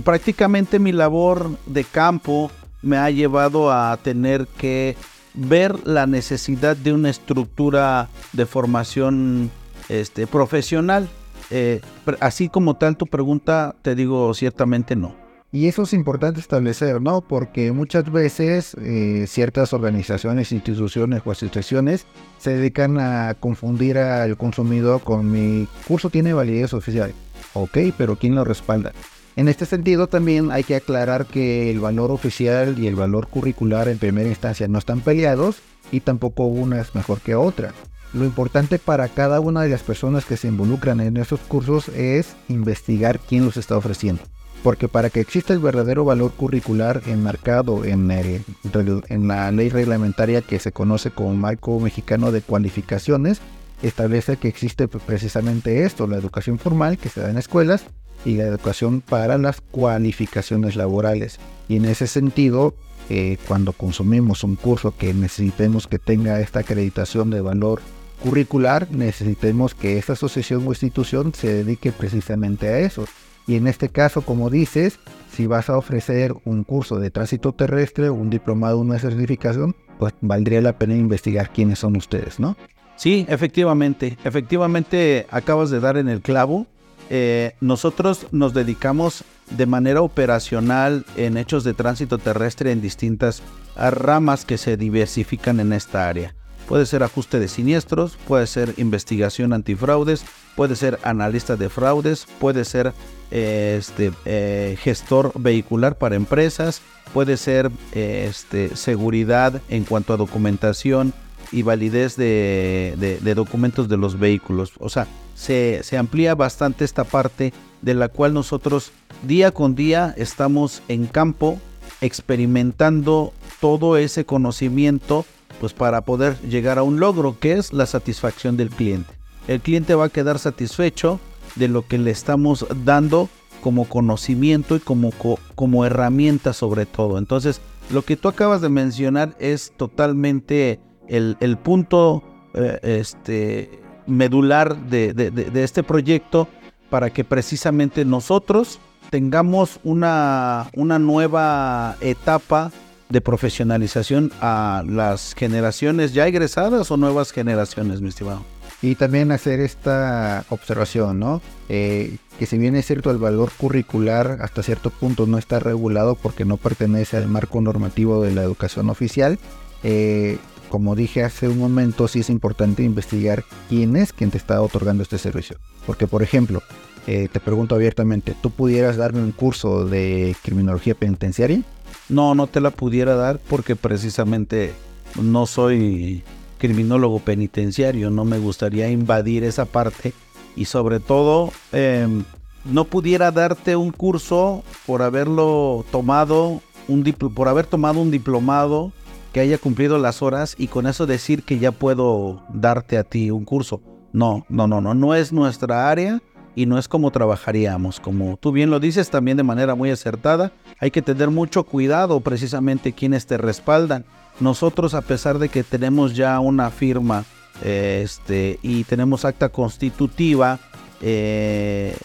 prácticamente 0.03 0.79
mi 0.79 0.91
labor 0.91 1.49
de 1.65 1.83
campo 1.83 2.51
me 2.81 2.97
ha 2.97 3.09
llevado 3.09 3.71
a 3.71 3.97
tener 3.97 4.47
que 4.57 4.95
ver 5.33 5.87
la 5.87 6.07
necesidad 6.07 6.75
de 6.75 6.93
una 6.93 7.09
estructura 7.09 8.09
de 8.33 8.45
formación 8.45 9.51
este, 9.89 10.27
profesional. 10.27 11.07
Eh, 11.49 11.81
así 12.19 12.49
como 12.49 12.75
tal 12.75 12.97
tu 12.97 13.07
pregunta, 13.07 13.75
te 13.81 13.95
digo 13.95 14.33
ciertamente 14.33 14.95
no. 14.95 15.15
Y 15.49 15.67
eso 15.67 15.83
es 15.83 15.93
importante 15.93 16.41
establecer, 16.41 17.01
¿no? 17.01 17.21
Porque 17.21 17.71
muchas 17.71 18.11
veces 18.11 18.75
eh, 18.81 19.25
ciertas 19.27 19.71
organizaciones, 19.71 20.51
instituciones 20.51 21.21
o 21.23 21.31
asociaciones 21.31 22.05
se 22.37 22.57
dedican 22.57 22.99
a 22.99 23.33
confundir 23.39 23.97
al 23.97 24.35
consumidor 24.35 25.01
con 25.01 25.31
mi 25.31 25.67
curso 25.87 26.09
tiene 26.09 26.33
validez 26.33 26.73
oficial. 26.73 27.13
Ok, 27.53 27.77
pero 27.97 28.17
¿quién 28.17 28.35
lo 28.35 28.43
respalda? 28.43 28.91
En 29.37 29.47
este 29.47 29.67
sentido 29.67 30.07
también 30.07 30.51
hay 30.51 30.63
que 30.63 30.75
aclarar 30.75 31.27
que 31.27 31.69
el 31.69 31.79
valor 31.79 32.09
oficial 32.09 32.79
y 32.79 32.87
el 32.87 32.95
valor 32.95 33.27
curricular 33.27 33.87
en 33.87 33.99
primera 33.99 34.27
instancia 34.27 34.67
no 34.67 34.79
están 34.79 35.01
peleados 35.01 35.57
y 35.91 35.99
tampoco 35.99 36.45
una 36.45 36.81
es 36.81 36.95
mejor 36.95 37.21
que 37.21 37.35
otra. 37.35 37.71
Lo 38.13 38.25
importante 38.25 38.79
para 38.79 39.07
cada 39.09 39.39
una 39.39 39.61
de 39.61 39.69
las 39.69 39.83
personas 39.83 40.25
que 40.25 40.37
se 40.37 40.47
involucran 40.47 41.01
en 41.01 41.17
estos 41.17 41.39
cursos 41.41 41.87
es 41.89 42.35
investigar 42.49 43.19
quién 43.19 43.45
los 43.45 43.57
está 43.57 43.77
ofreciendo. 43.77 44.23
Porque 44.63 44.87
para 44.87 45.11
que 45.11 45.19
exista 45.19 45.53
el 45.53 45.59
verdadero 45.59 46.03
valor 46.03 46.31
curricular 46.31 47.03
enmarcado 47.05 47.85
en, 47.85 48.09
en 48.09 49.27
la 49.27 49.51
ley 49.51 49.69
reglamentaria 49.69 50.41
que 50.41 50.57
se 50.57 50.71
conoce 50.71 51.11
como 51.11 51.35
Marco 51.35 51.79
Mexicano 51.79 52.31
de 52.31 52.41
Cualificaciones, 52.41 53.39
establece 53.83 54.37
que 54.37 54.47
existe 54.47 54.87
precisamente 54.87 55.83
esto, 55.83 56.07
la 56.07 56.17
educación 56.17 56.57
formal 56.57 56.97
que 56.97 57.09
se 57.09 57.21
da 57.21 57.29
en 57.29 57.37
escuelas 57.37 57.85
y 58.25 58.35
la 58.35 58.45
educación 58.45 59.01
para 59.01 59.37
las 59.37 59.61
cualificaciones 59.61 60.75
laborales. 60.75 61.39
Y 61.67 61.77
en 61.77 61.85
ese 61.85 62.07
sentido, 62.07 62.73
eh, 63.09 63.37
cuando 63.47 63.73
consumimos 63.73 64.43
un 64.43 64.55
curso 64.55 64.95
que 64.97 65.13
necesitemos 65.13 65.87
que 65.87 65.99
tenga 65.99 66.39
esta 66.39 66.59
acreditación 66.59 67.29
de 67.29 67.41
valor 67.41 67.81
curricular, 68.21 68.91
necesitemos 68.91 69.75
que 69.75 69.97
esta 69.97 70.13
asociación 70.13 70.67
o 70.67 70.71
institución 70.71 71.33
se 71.33 71.53
dedique 71.53 71.91
precisamente 71.91 72.67
a 72.67 72.79
eso. 72.79 73.05
Y 73.45 73.55
en 73.55 73.67
este 73.67 73.87
caso, 73.89 74.21
como 74.23 74.49
dices, 74.49 74.99
si 75.31 75.47
vas 75.47 75.69
a 75.69 75.77
ofrecer 75.77 76.33
un 76.43 76.65
curso 76.65 76.99
de 76.99 77.11
tránsito 77.11 77.53
terrestre, 77.53 78.09
un 78.09 78.29
diplomado, 78.29 78.79
una 78.79 78.99
certificación, 78.99 79.75
pues 79.99 80.13
valdría 80.19 80.61
la 80.61 80.77
pena 80.77 80.95
investigar 80.95 81.51
quiénes 81.51 81.79
son 81.79 81.95
ustedes, 81.95 82.39
¿no? 82.39 82.57
Sí, 82.97 83.25
efectivamente, 83.29 84.17
efectivamente 84.23 85.27
acabas 85.29 85.69
de 85.69 85.79
dar 85.79 85.97
en 85.97 86.09
el 86.09 86.21
clavo. 86.21 86.67
Eh, 87.09 87.55
nosotros 87.61 88.27
nos 88.31 88.53
dedicamos 88.53 89.23
de 89.51 89.65
manera 89.65 90.01
operacional 90.01 91.05
en 91.15 91.37
hechos 91.37 91.63
de 91.63 91.73
tránsito 91.73 92.17
terrestre 92.17 92.71
en 92.71 92.81
distintas 92.81 93.41
ramas 93.75 94.43
que 94.45 94.57
se 94.57 94.75
diversifican 94.75 95.59
en 95.59 95.73
esta 95.73 96.09
área. 96.09 96.35
Puede 96.67 96.85
ser 96.85 97.01
ajuste 97.01 97.39
de 97.39 97.47
siniestros, 97.47 98.17
puede 98.27 98.45
ser 98.45 98.73
investigación 98.75 99.53
antifraudes, 99.53 100.25
puede 100.57 100.75
ser 100.75 100.99
analista 101.03 101.55
de 101.55 101.69
fraudes, 101.69 102.27
puede 102.39 102.65
ser 102.65 102.93
eh, 103.31 103.77
este, 103.79 104.11
eh, 104.25 104.77
gestor 104.81 105.31
vehicular 105.35 105.97
para 105.97 106.15
empresas, 106.15 106.81
puede 107.13 107.37
ser 107.37 107.71
este, 107.93 108.75
seguridad 108.75 109.61
en 109.69 109.85
cuanto 109.85 110.13
a 110.13 110.17
documentación 110.17 111.13
y 111.53 111.61
validez 111.61 112.17
de, 112.17 113.17
de 113.21 113.35
documentos 113.35 113.87
de 113.87 113.95
los 113.95 114.19
vehículos. 114.19 114.73
O 114.79 114.89
sea, 114.89 115.07
se, 115.37 115.97
amplía 115.97 116.35
bastante 116.35 116.83
esta 116.83 117.03
parte 117.03 117.53
de 117.81 117.93
la 117.93 118.09
cual 118.09 118.33
nosotros 118.33 118.91
día 119.21 119.51
con 119.51 119.75
día 119.75 120.13
estamos 120.17 120.81
en 120.87 121.05
campo 121.05 121.59
experimentando 122.01 123.33
todo 123.61 123.97
ese 123.97 124.25
conocimiento 124.25 125.25
pues 125.59 125.73
para 125.73 126.01
poder 126.01 126.39
llegar 126.41 126.79
a 126.79 126.83
un 126.83 126.99
logro 126.99 127.39
que 127.39 127.53
es 127.53 127.71
la 127.71 127.85
satisfacción 127.85 128.57
del 128.57 128.69
cliente. 128.69 129.13
El 129.47 129.61
cliente 129.61 129.95
va 129.95 130.05
a 130.05 130.09
quedar 130.09 130.39
satisfecho 130.39 131.19
de 131.55 131.67
lo 131.67 131.87
que 131.87 131.97
le 131.97 132.11
estamos 132.11 132.65
dando 132.83 133.29
como 133.61 133.85
conocimiento 133.85 134.75
y 134.75 134.79
como, 134.79 135.11
como 135.55 135.85
herramienta 135.85 136.53
sobre 136.53 136.85
todo. 136.85 137.17
Entonces, 137.17 137.61
lo 137.91 138.03
que 138.03 138.17
tú 138.17 138.27
acabas 138.27 138.61
de 138.61 138.69
mencionar 138.69 139.35
es 139.39 139.71
totalmente 139.77 140.79
el, 141.07 141.57
punto 141.63 142.23
eh, 142.53 142.79
este, 142.83 143.86
medular 144.07 144.75
de, 144.75 145.51
este 145.55 145.83
proyecto 145.83 146.47
para 146.89 147.09
que 147.09 147.23
precisamente 147.23 148.05
nosotros 148.05 148.79
tengamos 149.09 149.79
una, 149.83 150.69
una 150.73 150.99
nueva 150.99 151.95
etapa 152.01 152.71
de 153.09 153.21
profesionalización 153.21 154.31
a 154.41 154.83
las 154.85 155.33
generaciones 155.33 156.13
ya 156.13 156.27
egresadas 156.27 156.91
o 156.91 156.97
nuevas 156.97 157.31
generaciones, 157.31 158.01
mi 158.01 158.09
estimado. 158.09 158.43
Y 158.81 158.95
también 158.95 159.31
hacer 159.31 159.59
esta 159.59 160.45
observación, 160.49 161.19
¿no? 161.19 161.41
Eh, 161.67 162.17
que 162.37 162.45
si 162.45 162.57
bien 162.57 162.75
es 162.75 162.85
cierto 162.85 163.09
el 163.09 163.17
valor 163.17 163.51
curricular 163.57 164.37
hasta 164.41 164.61
cierto 164.61 164.91
punto 164.91 165.25
no 165.25 165.37
está 165.39 165.59
regulado 165.59 166.15
porque 166.15 166.45
no 166.45 166.57
pertenece 166.57 167.17
al 167.17 167.27
marco 167.27 167.59
normativo 167.59 168.21
de 168.21 168.35
la 168.35 168.43
educación 168.43 168.89
oficial, 168.89 169.39
eh, 169.83 170.37
como 170.69 170.95
dije 170.95 171.23
hace 171.23 171.47
un 171.47 171.59
momento, 171.59 172.07
sí 172.07 172.19
es 172.19 172.29
importante 172.29 172.83
investigar 172.83 173.43
quién 173.69 173.95
es 173.95 174.13
quien 174.13 174.31
te 174.31 174.37
está 174.37 174.61
otorgando 174.61 175.03
este 175.03 175.17
servicio. 175.17 175.57
Porque, 175.85 176.07
por 176.07 176.23
ejemplo, 176.23 176.61
eh, 177.07 177.29
te 177.31 177.39
pregunto 177.39 177.75
abiertamente, 177.75 178.35
¿tú 178.41 178.51
pudieras 178.51 178.97
darme 178.97 179.21
un 179.21 179.31
curso 179.31 179.85
de 179.85 180.35
criminología 180.43 180.95
penitenciaria? 180.95 181.61
No, 182.09 182.35
no 182.35 182.47
te 182.47 182.61
la 182.61 182.71
pudiera 182.71 183.15
dar 183.15 183.39
porque 183.39 183.75
precisamente 183.75 184.73
no 185.21 185.45
soy 185.45 186.23
criminólogo 186.57 187.19
penitenciario, 187.19 188.09
no 188.09 188.25
me 188.25 188.39
gustaría 188.39 188.89
invadir 188.89 189.43
esa 189.43 189.65
parte 189.65 190.13
y 190.55 190.65
sobre 190.65 190.99
todo 190.99 191.51
em, 191.71 192.23
no 192.65 192.85
pudiera 192.85 193.31
darte 193.31 193.75
un 193.75 193.91
curso 193.91 194.63
por 194.85 195.01
haberlo 195.01 195.85
tomado, 195.91 196.61
un 196.87 197.03
por 197.03 197.47
haber 197.47 197.67
tomado 197.67 198.01
un 198.01 198.11
diplomado 198.11 198.91
que 199.37 199.41
haya 199.41 199.59
cumplido 199.59 199.99
las 199.99 200.23
horas 200.23 200.55
y 200.57 200.65
con 200.65 200.87
eso 200.87 201.05
decir 201.05 201.43
que 201.43 201.59
ya 201.59 201.71
puedo 201.71 202.41
darte 202.51 202.97
a 202.97 203.03
ti 203.03 203.29
un 203.29 203.45
curso. 203.45 203.83
No, 204.11 204.47
no, 204.49 204.65
no, 204.65 204.81
no, 204.81 204.95
no 204.95 205.13
es 205.13 205.31
nuestra 205.31 205.91
área 205.91 206.23
y 206.55 206.65
no 206.65 206.79
es 206.79 206.87
como 206.87 207.11
trabajaríamos. 207.11 207.99
Como 207.99 208.37
tú 208.37 208.51
bien 208.51 208.71
lo 208.71 208.79
dices 208.79 209.11
también 209.11 209.37
de 209.37 209.43
manera 209.43 209.75
muy 209.75 209.91
acertada, 209.91 210.53
hay 210.79 210.89
que 210.89 211.03
tener 211.03 211.29
mucho 211.29 211.65
cuidado 211.65 212.19
precisamente 212.19 212.93
quienes 212.93 213.27
te 213.27 213.37
respaldan. 213.37 214.05
Nosotros 214.39 214.95
a 214.95 215.03
pesar 215.03 215.37
de 215.37 215.49
que 215.49 215.63
tenemos 215.63 216.15
ya 216.15 216.39
una 216.39 216.71
firma 216.71 217.23
este, 217.63 218.57
y 218.63 218.85
tenemos 218.85 219.23
acta 219.23 219.49
constitutiva, 219.49 220.59
eh, 220.99 221.95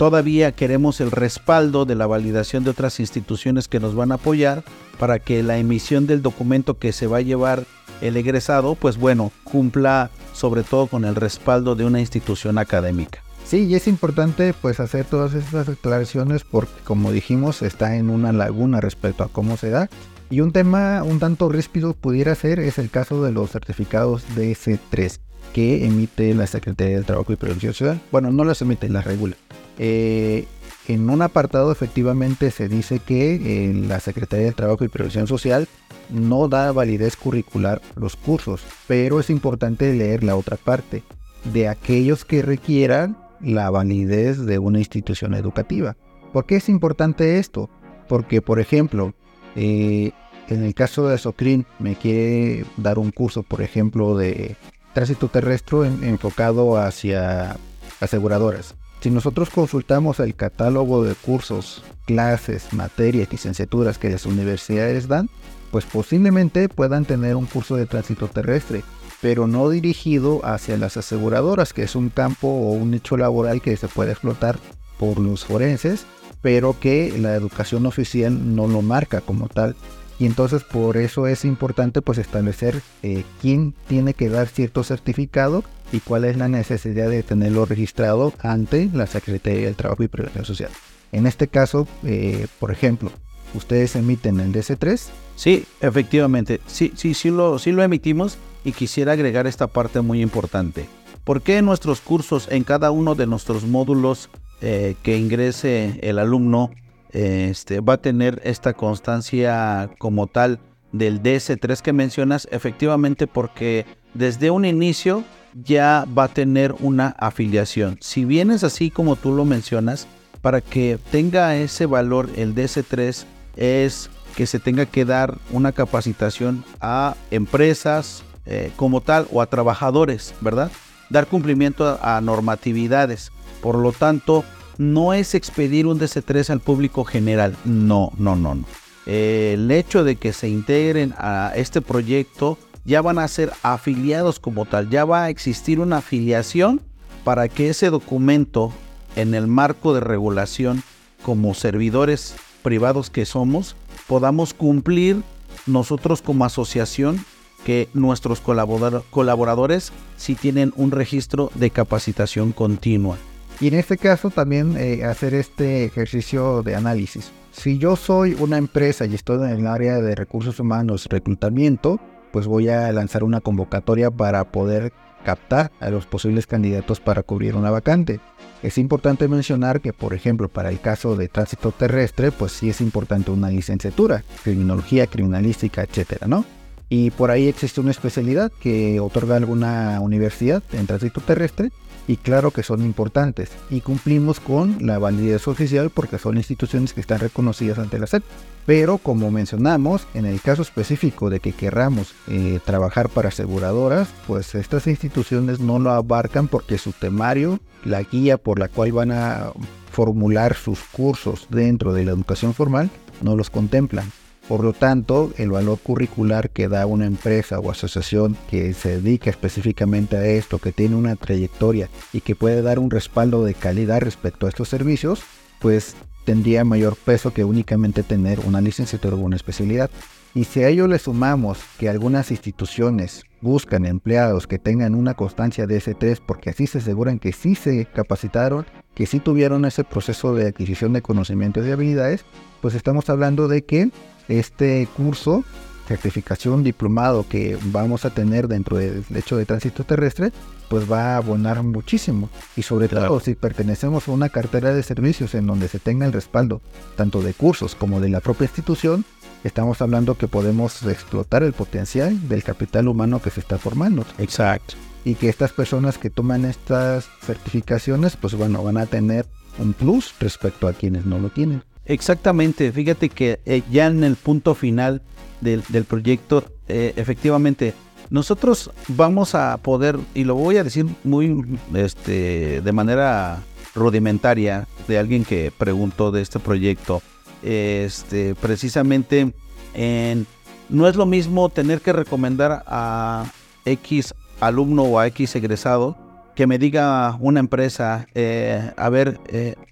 todavía 0.00 0.52
queremos 0.52 1.02
el 1.02 1.10
respaldo 1.10 1.84
de 1.84 1.94
la 1.94 2.06
validación 2.06 2.64
de 2.64 2.70
otras 2.70 3.00
instituciones 3.00 3.68
que 3.68 3.80
nos 3.80 3.94
van 3.94 4.12
a 4.12 4.14
apoyar 4.14 4.64
para 4.98 5.18
que 5.18 5.42
la 5.42 5.58
emisión 5.58 6.06
del 6.06 6.22
documento 6.22 6.78
que 6.78 6.92
se 6.92 7.06
va 7.06 7.18
a 7.18 7.20
llevar 7.20 7.66
el 8.00 8.16
egresado, 8.16 8.76
pues 8.76 8.96
bueno, 8.96 9.30
cumpla 9.44 10.10
sobre 10.32 10.62
todo 10.62 10.86
con 10.86 11.04
el 11.04 11.16
respaldo 11.16 11.74
de 11.74 11.84
una 11.84 12.00
institución 12.00 12.56
académica. 12.56 13.22
Sí, 13.44 13.66
y 13.66 13.74
es 13.74 13.86
importante 13.88 14.54
pues 14.54 14.80
hacer 14.80 15.04
todas 15.04 15.34
estas 15.34 15.66
declaraciones 15.66 16.44
porque 16.44 16.72
como 16.82 17.12
dijimos 17.12 17.60
está 17.60 17.96
en 17.96 18.08
una 18.08 18.32
laguna 18.32 18.80
respecto 18.80 19.22
a 19.22 19.28
cómo 19.28 19.58
se 19.58 19.68
da. 19.68 19.90
Y 20.30 20.40
un 20.40 20.52
tema 20.52 21.02
un 21.02 21.18
tanto 21.18 21.50
ríspido 21.50 21.92
pudiera 21.92 22.34
ser 22.34 22.58
es 22.58 22.78
el 22.78 22.88
caso 22.88 23.22
de 23.22 23.32
los 23.32 23.50
certificados 23.50 24.24
DS3 24.34 25.18
que 25.52 25.84
emite 25.84 26.32
la 26.32 26.46
Secretaría 26.46 26.96
del 26.96 27.04
Trabajo 27.04 27.34
y 27.34 27.36
Prevención 27.36 27.74
Social. 27.74 28.00
Bueno, 28.10 28.30
no 28.30 28.44
los 28.44 28.62
emite, 28.62 28.88
las 28.88 29.04
regula. 29.04 29.36
Eh, 29.82 30.46
en 30.88 31.08
un 31.08 31.22
apartado 31.22 31.72
efectivamente 31.72 32.50
se 32.50 32.68
dice 32.68 32.98
que 32.98 33.64
en 33.64 33.88
la 33.88 33.98
Secretaría 33.98 34.44
del 34.44 34.54
Trabajo 34.54 34.84
y 34.84 34.88
Prevención 34.88 35.26
Social 35.26 35.68
no 36.10 36.48
da 36.48 36.70
validez 36.70 37.16
curricular 37.16 37.80
los 37.96 38.14
cursos, 38.14 38.60
pero 38.86 39.20
es 39.20 39.30
importante 39.30 39.94
leer 39.94 40.22
la 40.22 40.36
otra 40.36 40.58
parte 40.58 41.02
de 41.44 41.66
aquellos 41.68 42.26
que 42.26 42.42
requieran 42.42 43.16
la 43.40 43.70
validez 43.70 44.44
de 44.44 44.58
una 44.58 44.80
institución 44.80 45.32
educativa. 45.32 45.96
¿Por 46.30 46.44
qué 46.44 46.56
es 46.56 46.68
importante 46.68 47.38
esto? 47.38 47.70
Porque, 48.06 48.42
por 48.42 48.60
ejemplo, 48.60 49.14
eh, 49.56 50.10
en 50.48 50.62
el 50.62 50.74
caso 50.74 51.08
de 51.08 51.16
Socrin 51.16 51.64
me 51.78 51.96
quiere 51.96 52.66
dar 52.76 52.98
un 52.98 53.12
curso, 53.12 53.42
por 53.44 53.62
ejemplo, 53.62 54.14
de 54.14 54.56
tránsito 54.92 55.28
terrestre 55.28 55.86
enfocado 55.86 56.76
hacia 56.76 57.56
aseguradoras. 58.00 58.74
Si 59.00 59.10
nosotros 59.10 59.48
consultamos 59.48 60.20
el 60.20 60.34
catálogo 60.34 61.02
de 61.02 61.14
cursos, 61.14 61.82
clases, 62.04 62.72
materias, 62.74 63.32
licenciaturas 63.32 63.96
que 63.96 64.10
las 64.10 64.26
universidades 64.26 65.08
dan, 65.08 65.30
pues 65.70 65.86
posiblemente 65.86 66.68
puedan 66.68 67.06
tener 67.06 67.36
un 67.36 67.46
curso 67.46 67.76
de 67.76 67.86
tránsito 67.86 68.28
terrestre, 68.28 68.82
pero 69.22 69.46
no 69.46 69.70
dirigido 69.70 70.44
hacia 70.44 70.76
las 70.76 70.98
aseguradoras, 70.98 71.72
que 71.72 71.82
es 71.82 71.94
un 71.94 72.10
campo 72.10 72.48
o 72.48 72.72
un 72.72 72.92
hecho 72.92 73.16
laboral 73.16 73.62
que 73.62 73.76
se 73.76 73.88
puede 73.88 74.12
explotar 74.12 74.58
por 74.98 75.18
los 75.18 75.46
forenses, 75.46 76.04
pero 76.42 76.78
que 76.78 77.14
la 77.18 77.34
educación 77.34 77.86
oficial 77.86 78.54
no 78.54 78.66
lo 78.66 78.82
marca 78.82 79.22
como 79.22 79.48
tal. 79.48 79.76
Y 80.20 80.26
entonces 80.26 80.62
por 80.64 80.98
eso 80.98 81.26
es 81.26 81.46
importante 81.46 82.02
pues 82.02 82.18
establecer 82.18 82.82
eh, 83.02 83.24
quién 83.40 83.74
tiene 83.88 84.12
que 84.12 84.28
dar 84.28 84.48
cierto 84.48 84.84
certificado 84.84 85.64
y 85.92 86.00
cuál 86.00 86.26
es 86.26 86.36
la 86.36 86.46
necesidad 86.46 87.08
de 87.08 87.22
tenerlo 87.22 87.64
registrado 87.64 88.34
ante 88.42 88.90
la 88.92 89.06
Secretaría 89.06 89.64
del 89.64 89.76
Trabajo 89.76 90.02
y 90.02 90.08
Prevención 90.08 90.44
Social. 90.44 90.70
En 91.10 91.26
este 91.26 91.48
caso, 91.48 91.88
eh, 92.04 92.46
por 92.58 92.70
ejemplo, 92.70 93.10
¿ustedes 93.54 93.96
emiten 93.96 94.38
el 94.40 94.52
DC3? 94.52 95.08
Sí, 95.36 95.64
efectivamente, 95.80 96.60
sí, 96.66 96.92
sí, 96.94 97.14
sí 97.14 97.30
lo, 97.30 97.58
sí 97.58 97.72
lo 97.72 97.82
emitimos 97.82 98.36
y 98.62 98.72
quisiera 98.72 99.12
agregar 99.12 99.46
esta 99.46 99.68
parte 99.68 100.02
muy 100.02 100.20
importante. 100.20 100.86
¿Por 101.24 101.40
qué 101.40 101.56
en 101.56 101.64
nuestros 101.64 102.02
cursos, 102.02 102.46
en 102.50 102.64
cada 102.64 102.90
uno 102.90 103.14
de 103.14 103.26
nuestros 103.26 103.64
módulos 103.64 104.28
eh, 104.60 104.96
que 105.02 105.16
ingrese 105.16 105.98
el 106.02 106.18
alumno, 106.18 106.70
este, 107.12 107.80
va 107.80 107.94
a 107.94 108.00
tener 108.00 108.40
esta 108.44 108.72
constancia 108.74 109.90
como 109.98 110.26
tal 110.26 110.60
del 110.92 111.22
DS3 111.22 111.80
que 111.80 111.92
mencionas? 111.92 112.48
Efectivamente 112.50 113.26
porque 113.26 113.86
desde 114.14 114.50
un 114.50 114.64
inicio 114.64 115.24
ya 115.54 116.06
va 116.16 116.24
a 116.24 116.28
tener 116.28 116.74
una 116.80 117.08
afiliación. 117.18 117.98
Si 118.00 118.24
bien 118.24 118.50
es 118.50 118.64
así 118.64 118.90
como 118.90 119.16
tú 119.16 119.34
lo 119.34 119.44
mencionas, 119.44 120.06
para 120.42 120.60
que 120.60 120.98
tenga 121.10 121.56
ese 121.56 121.86
valor 121.86 122.30
el 122.36 122.54
DS3 122.54 123.24
es 123.56 124.10
que 124.36 124.46
se 124.46 124.58
tenga 124.58 124.86
que 124.86 125.04
dar 125.04 125.38
una 125.50 125.72
capacitación 125.72 126.64
a 126.80 127.14
empresas, 127.30 128.22
eh, 128.46 128.72
como 128.76 129.00
tal 129.00 129.28
o 129.32 129.42
a 129.42 129.46
trabajadores, 129.46 130.34
¿verdad? 130.40 130.72
Dar 131.10 131.26
cumplimiento 131.26 131.98
a, 132.02 132.20
normatividades. 132.20 133.32
Por 133.60 133.76
lo 133.76 133.92
tanto, 133.92 134.44
no 134.80 135.12
es 135.12 135.34
expedir 135.34 135.86
un 135.86 136.00
DC3 136.00 136.48
al 136.48 136.60
público 136.60 137.04
general. 137.04 137.54
No, 137.66 138.12
no, 138.16 138.34
no, 138.34 138.54
no. 138.54 138.64
el 139.04 139.70
hecho 139.70 140.04
de 140.04 140.16
que 140.16 140.32
se 140.32 140.48
integren 140.48 141.12
a 141.18 141.52
este 141.54 141.82
proyecto 141.82 142.56
ya 142.86 143.02
van 143.02 143.18
a 143.18 143.28
ser 143.28 143.52
afiliados 143.62 144.40
como 144.40 144.64
tal. 144.64 144.88
Ya 144.88 145.04
va 145.04 145.24
a 145.24 145.28
existir 145.28 145.80
una 145.80 145.98
afiliación 145.98 146.80
para 147.24 147.46
que 147.48 147.68
ese 147.68 147.90
documento 147.90 148.72
en 149.16 149.34
el 149.34 149.46
marco 149.46 149.92
de 149.92 150.00
regulación 150.00 150.82
como 151.22 151.52
servidores 151.52 152.34
privados 152.62 153.10
que 153.10 153.26
somos 153.26 153.76
podamos 154.06 154.54
cumplir 154.54 155.22
nosotros 155.66 156.22
como 156.22 156.46
asociación 156.46 157.22
que 157.66 157.90
nuestros 157.92 158.40
colaboradores 158.40 159.92
sí 160.16 160.36
tienen 160.36 160.72
un 160.76 160.90
registro 160.90 161.52
de 161.54 161.68
capacitación 161.68 162.52
continua. 162.52 163.18
Y 163.60 163.68
en 163.68 163.74
este 163.74 163.98
caso 163.98 164.30
también 164.30 164.76
eh, 164.78 165.04
hacer 165.04 165.34
este 165.34 165.84
ejercicio 165.84 166.62
de 166.62 166.76
análisis. 166.76 167.30
Si 167.52 167.76
yo 167.76 167.94
soy 167.94 168.34
una 168.38 168.56
empresa 168.56 169.04
y 169.04 169.14
estoy 169.14 169.36
en 169.44 169.60
el 169.60 169.66
área 169.66 170.00
de 170.00 170.14
recursos 170.14 170.58
humanos, 170.60 171.06
reclutamiento, 171.10 172.00
pues 172.32 172.46
voy 172.46 172.68
a 172.68 172.90
lanzar 172.92 173.22
una 173.22 173.40
convocatoria 173.40 174.10
para 174.10 174.44
poder 174.44 174.92
captar 175.24 175.70
a 175.80 175.90
los 175.90 176.06
posibles 176.06 176.46
candidatos 176.46 177.00
para 177.00 177.22
cubrir 177.22 177.54
una 177.54 177.70
vacante. 177.70 178.20
Es 178.62 178.78
importante 178.78 179.28
mencionar 179.28 179.82
que, 179.82 179.92
por 179.92 180.14
ejemplo, 180.14 180.48
para 180.48 180.70
el 180.70 180.80
caso 180.80 181.16
de 181.16 181.28
tránsito 181.28 181.72
terrestre, 181.72 182.32
pues 182.32 182.52
sí 182.52 182.70
es 182.70 182.80
importante 182.80 183.30
una 183.30 183.50
licenciatura, 183.50 184.24
criminología, 184.42 185.06
criminalística, 185.06 185.82
etcétera, 185.82 186.26
¿no? 186.26 186.46
Y 186.88 187.10
por 187.10 187.30
ahí 187.30 187.46
existe 187.46 187.80
una 187.80 187.90
especialidad 187.90 188.50
que 188.60 189.00
otorga 189.00 189.36
alguna 189.36 190.00
universidad 190.00 190.62
en 190.72 190.86
tránsito 190.86 191.20
terrestre 191.20 191.70
y 192.10 192.16
claro 192.16 192.50
que 192.50 192.64
son 192.64 192.84
importantes 192.84 193.52
y 193.70 193.82
cumplimos 193.82 194.40
con 194.40 194.84
la 194.84 194.98
validez 194.98 195.46
oficial 195.46 195.90
porque 195.90 196.18
son 196.18 196.38
instituciones 196.38 196.92
que 196.92 197.00
están 197.00 197.20
reconocidas 197.20 197.78
ante 197.78 198.00
la 198.00 198.08
SEP. 198.08 198.24
Pero 198.66 198.98
como 198.98 199.30
mencionamos, 199.30 200.08
en 200.14 200.26
el 200.26 200.40
caso 200.40 200.62
específico 200.62 201.30
de 201.30 201.38
que 201.38 201.52
querramos 201.52 202.16
eh, 202.26 202.58
trabajar 202.64 203.10
para 203.10 203.28
aseguradoras, 203.28 204.08
pues 204.26 204.56
estas 204.56 204.88
instituciones 204.88 205.60
no 205.60 205.78
lo 205.78 205.92
abarcan 205.92 206.48
porque 206.48 206.78
su 206.78 206.90
temario, 206.90 207.60
la 207.84 208.02
guía 208.02 208.38
por 208.38 208.58
la 208.58 208.66
cual 208.66 208.90
van 208.90 209.12
a 209.12 209.52
formular 209.92 210.56
sus 210.56 210.80
cursos 210.80 211.46
dentro 211.48 211.92
de 211.92 212.06
la 212.06 212.10
educación 212.10 212.54
formal, 212.54 212.90
no 213.22 213.36
los 213.36 213.50
contemplan. 213.50 214.10
Por 214.50 214.64
lo 214.64 214.72
tanto, 214.72 215.32
el 215.38 215.52
valor 215.52 215.78
curricular 215.78 216.50
que 216.50 216.66
da 216.66 216.84
una 216.84 217.06
empresa 217.06 217.60
o 217.60 217.70
asociación 217.70 218.36
que 218.50 218.74
se 218.74 219.00
dedica 219.00 219.30
específicamente 219.30 220.16
a 220.16 220.24
esto, 220.24 220.58
que 220.58 220.72
tiene 220.72 220.96
una 220.96 221.14
trayectoria 221.14 221.88
y 222.12 222.20
que 222.20 222.34
puede 222.34 222.60
dar 222.60 222.80
un 222.80 222.90
respaldo 222.90 223.44
de 223.44 223.54
calidad 223.54 224.00
respecto 224.00 224.46
a 224.46 224.48
estos 224.48 224.68
servicios, 224.68 225.22
pues 225.60 225.94
tendría 226.24 226.64
mayor 226.64 226.96
peso 226.96 227.32
que 227.32 227.44
únicamente 227.44 228.02
tener 228.02 228.40
una 228.40 228.60
licenciatura 228.60 229.14
o 229.14 229.20
una 229.20 229.36
especialidad. 229.36 229.88
Y 230.34 230.42
si 230.42 230.64
a 230.64 230.68
ello 230.68 230.88
le 230.88 230.98
sumamos 230.98 231.60
que 231.78 231.88
algunas 231.88 232.32
instituciones 232.32 233.22
buscan 233.40 233.86
empleados 233.86 234.48
que 234.48 234.58
tengan 234.58 234.96
una 234.96 235.14
constancia 235.14 235.68
de 235.68 235.78
S3 235.78 236.20
porque 236.26 236.50
así 236.50 236.66
se 236.66 236.78
aseguran 236.78 237.20
que 237.20 237.32
sí 237.32 237.54
se 237.54 237.86
capacitaron, 237.86 238.66
que 238.96 239.06
sí 239.06 239.20
tuvieron 239.20 239.64
ese 239.64 239.84
proceso 239.84 240.34
de 240.34 240.48
adquisición 240.48 240.92
de 240.92 241.02
conocimientos 241.02 241.64
y 241.64 241.70
habilidades, 241.70 242.24
pues 242.60 242.74
estamos 242.74 243.08
hablando 243.10 243.46
de 243.46 243.64
que 243.64 243.90
este 244.30 244.88
curso, 244.96 245.44
certificación 245.88 246.62
diplomado 246.62 247.26
que 247.28 247.58
vamos 247.64 248.04
a 248.04 248.10
tener 248.10 248.46
dentro 248.46 248.76
del 248.76 249.04
hecho 249.14 249.36
de 249.36 249.44
tránsito 249.44 249.84
terrestre, 249.84 250.32
pues 250.68 250.90
va 250.90 251.14
a 251.14 251.16
abonar 251.16 251.64
muchísimo. 251.64 252.30
Y 252.56 252.62
sobre 252.62 252.86
todo 252.86 253.18
si 253.18 253.34
pertenecemos 253.34 254.06
a 254.06 254.12
una 254.12 254.28
cartera 254.28 254.72
de 254.72 254.84
servicios 254.84 255.34
en 255.34 255.46
donde 255.46 255.66
se 255.66 255.80
tenga 255.80 256.06
el 256.06 256.12
respaldo 256.12 256.60
tanto 256.96 257.22
de 257.22 257.34
cursos 257.34 257.74
como 257.74 258.00
de 258.00 258.08
la 258.08 258.20
propia 258.20 258.44
institución, 258.44 259.04
estamos 259.42 259.82
hablando 259.82 260.16
que 260.16 260.28
podemos 260.28 260.82
explotar 260.84 261.42
el 261.42 261.52
potencial 261.52 262.28
del 262.28 262.44
capital 262.44 262.86
humano 262.86 263.20
que 263.20 263.30
se 263.30 263.40
está 263.40 263.58
formando. 263.58 264.04
Exacto. 264.18 264.74
Y 265.04 265.16
que 265.16 265.28
estas 265.28 265.52
personas 265.52 265.98
que 265.98 266.10
toman 266.10 266.44
estas 266.44 267.08
certificaciones, 267.20 268.16
pues 268.16 268.34
bueno, 268.34 268.62
van 268.62 268.76
a 268.76 268.86
tener 268.86 269.26
un 269.58 269.72
plus 269.72 270.14
respecto 270.20 270.68
a 270.68 270.72
quienes 270.72 271.04
no 271.04 271.18
lo 271.18 271.30
tienen. 271.30 271.64
Exactamente, 271.90 272.70
fíjate 272.70 273.08
que 273.08 273.40
eh, 273.44 273.62
ya 273.68 273.86
en 273.88 274.04
el 274.04 274.14
punto 274.14 274.54
final 274.54 275.02
del, 275.40 275.64
proyecto, 275.88 276.44
eh, 276.68 276.92
efectivamente, 276.94 277.74
nosotros 278.10 278.70
vamos 278.86 279.34
a 279.34 279.56
poder, 279.56 279.98
y 280.14 280.22
lo 280.22 280.36
voy 280.36 280.56
a 280.58 280.62
decir 280.62 280.86
muy 281.02 281.58
este, 281.74 282.60
de 282.60 282.72
manera 282.72 283.42
rudimentaria, 283.74 284.68
de 284.86 285.00
alguien 285.00 285.24
que 285.24 285.50
preguntó 285.58 286.12
de 286.12 286.22
este 286.22 286.38
proyecto, 286.38 287.02
este, 287.42 288.36
precisamente 288.36 289.34
en, 289.74 290.28
no 290.68 290.86
es 290.86 290.94
lo 290.94 291.06
mismo 291.06 291.48
tener 291.48 291.80
que 291.80 291.92
recomendar 291.92 292.62
a 292.68 293.24
X 293.64 294.14
alumno 294.38 294.84
o 294.84 295.00
a 295.00 295.08
X 295.08 295.34
egresado 295.34 295.98
que 296.36 296.46
me 296.46 296.58
diga 296.58 297.16
una 297.18 297.40
empresa, 297.40 298.06
eh, 298.14 298.70
a 298.76 298.88
ver, 298.90 299.18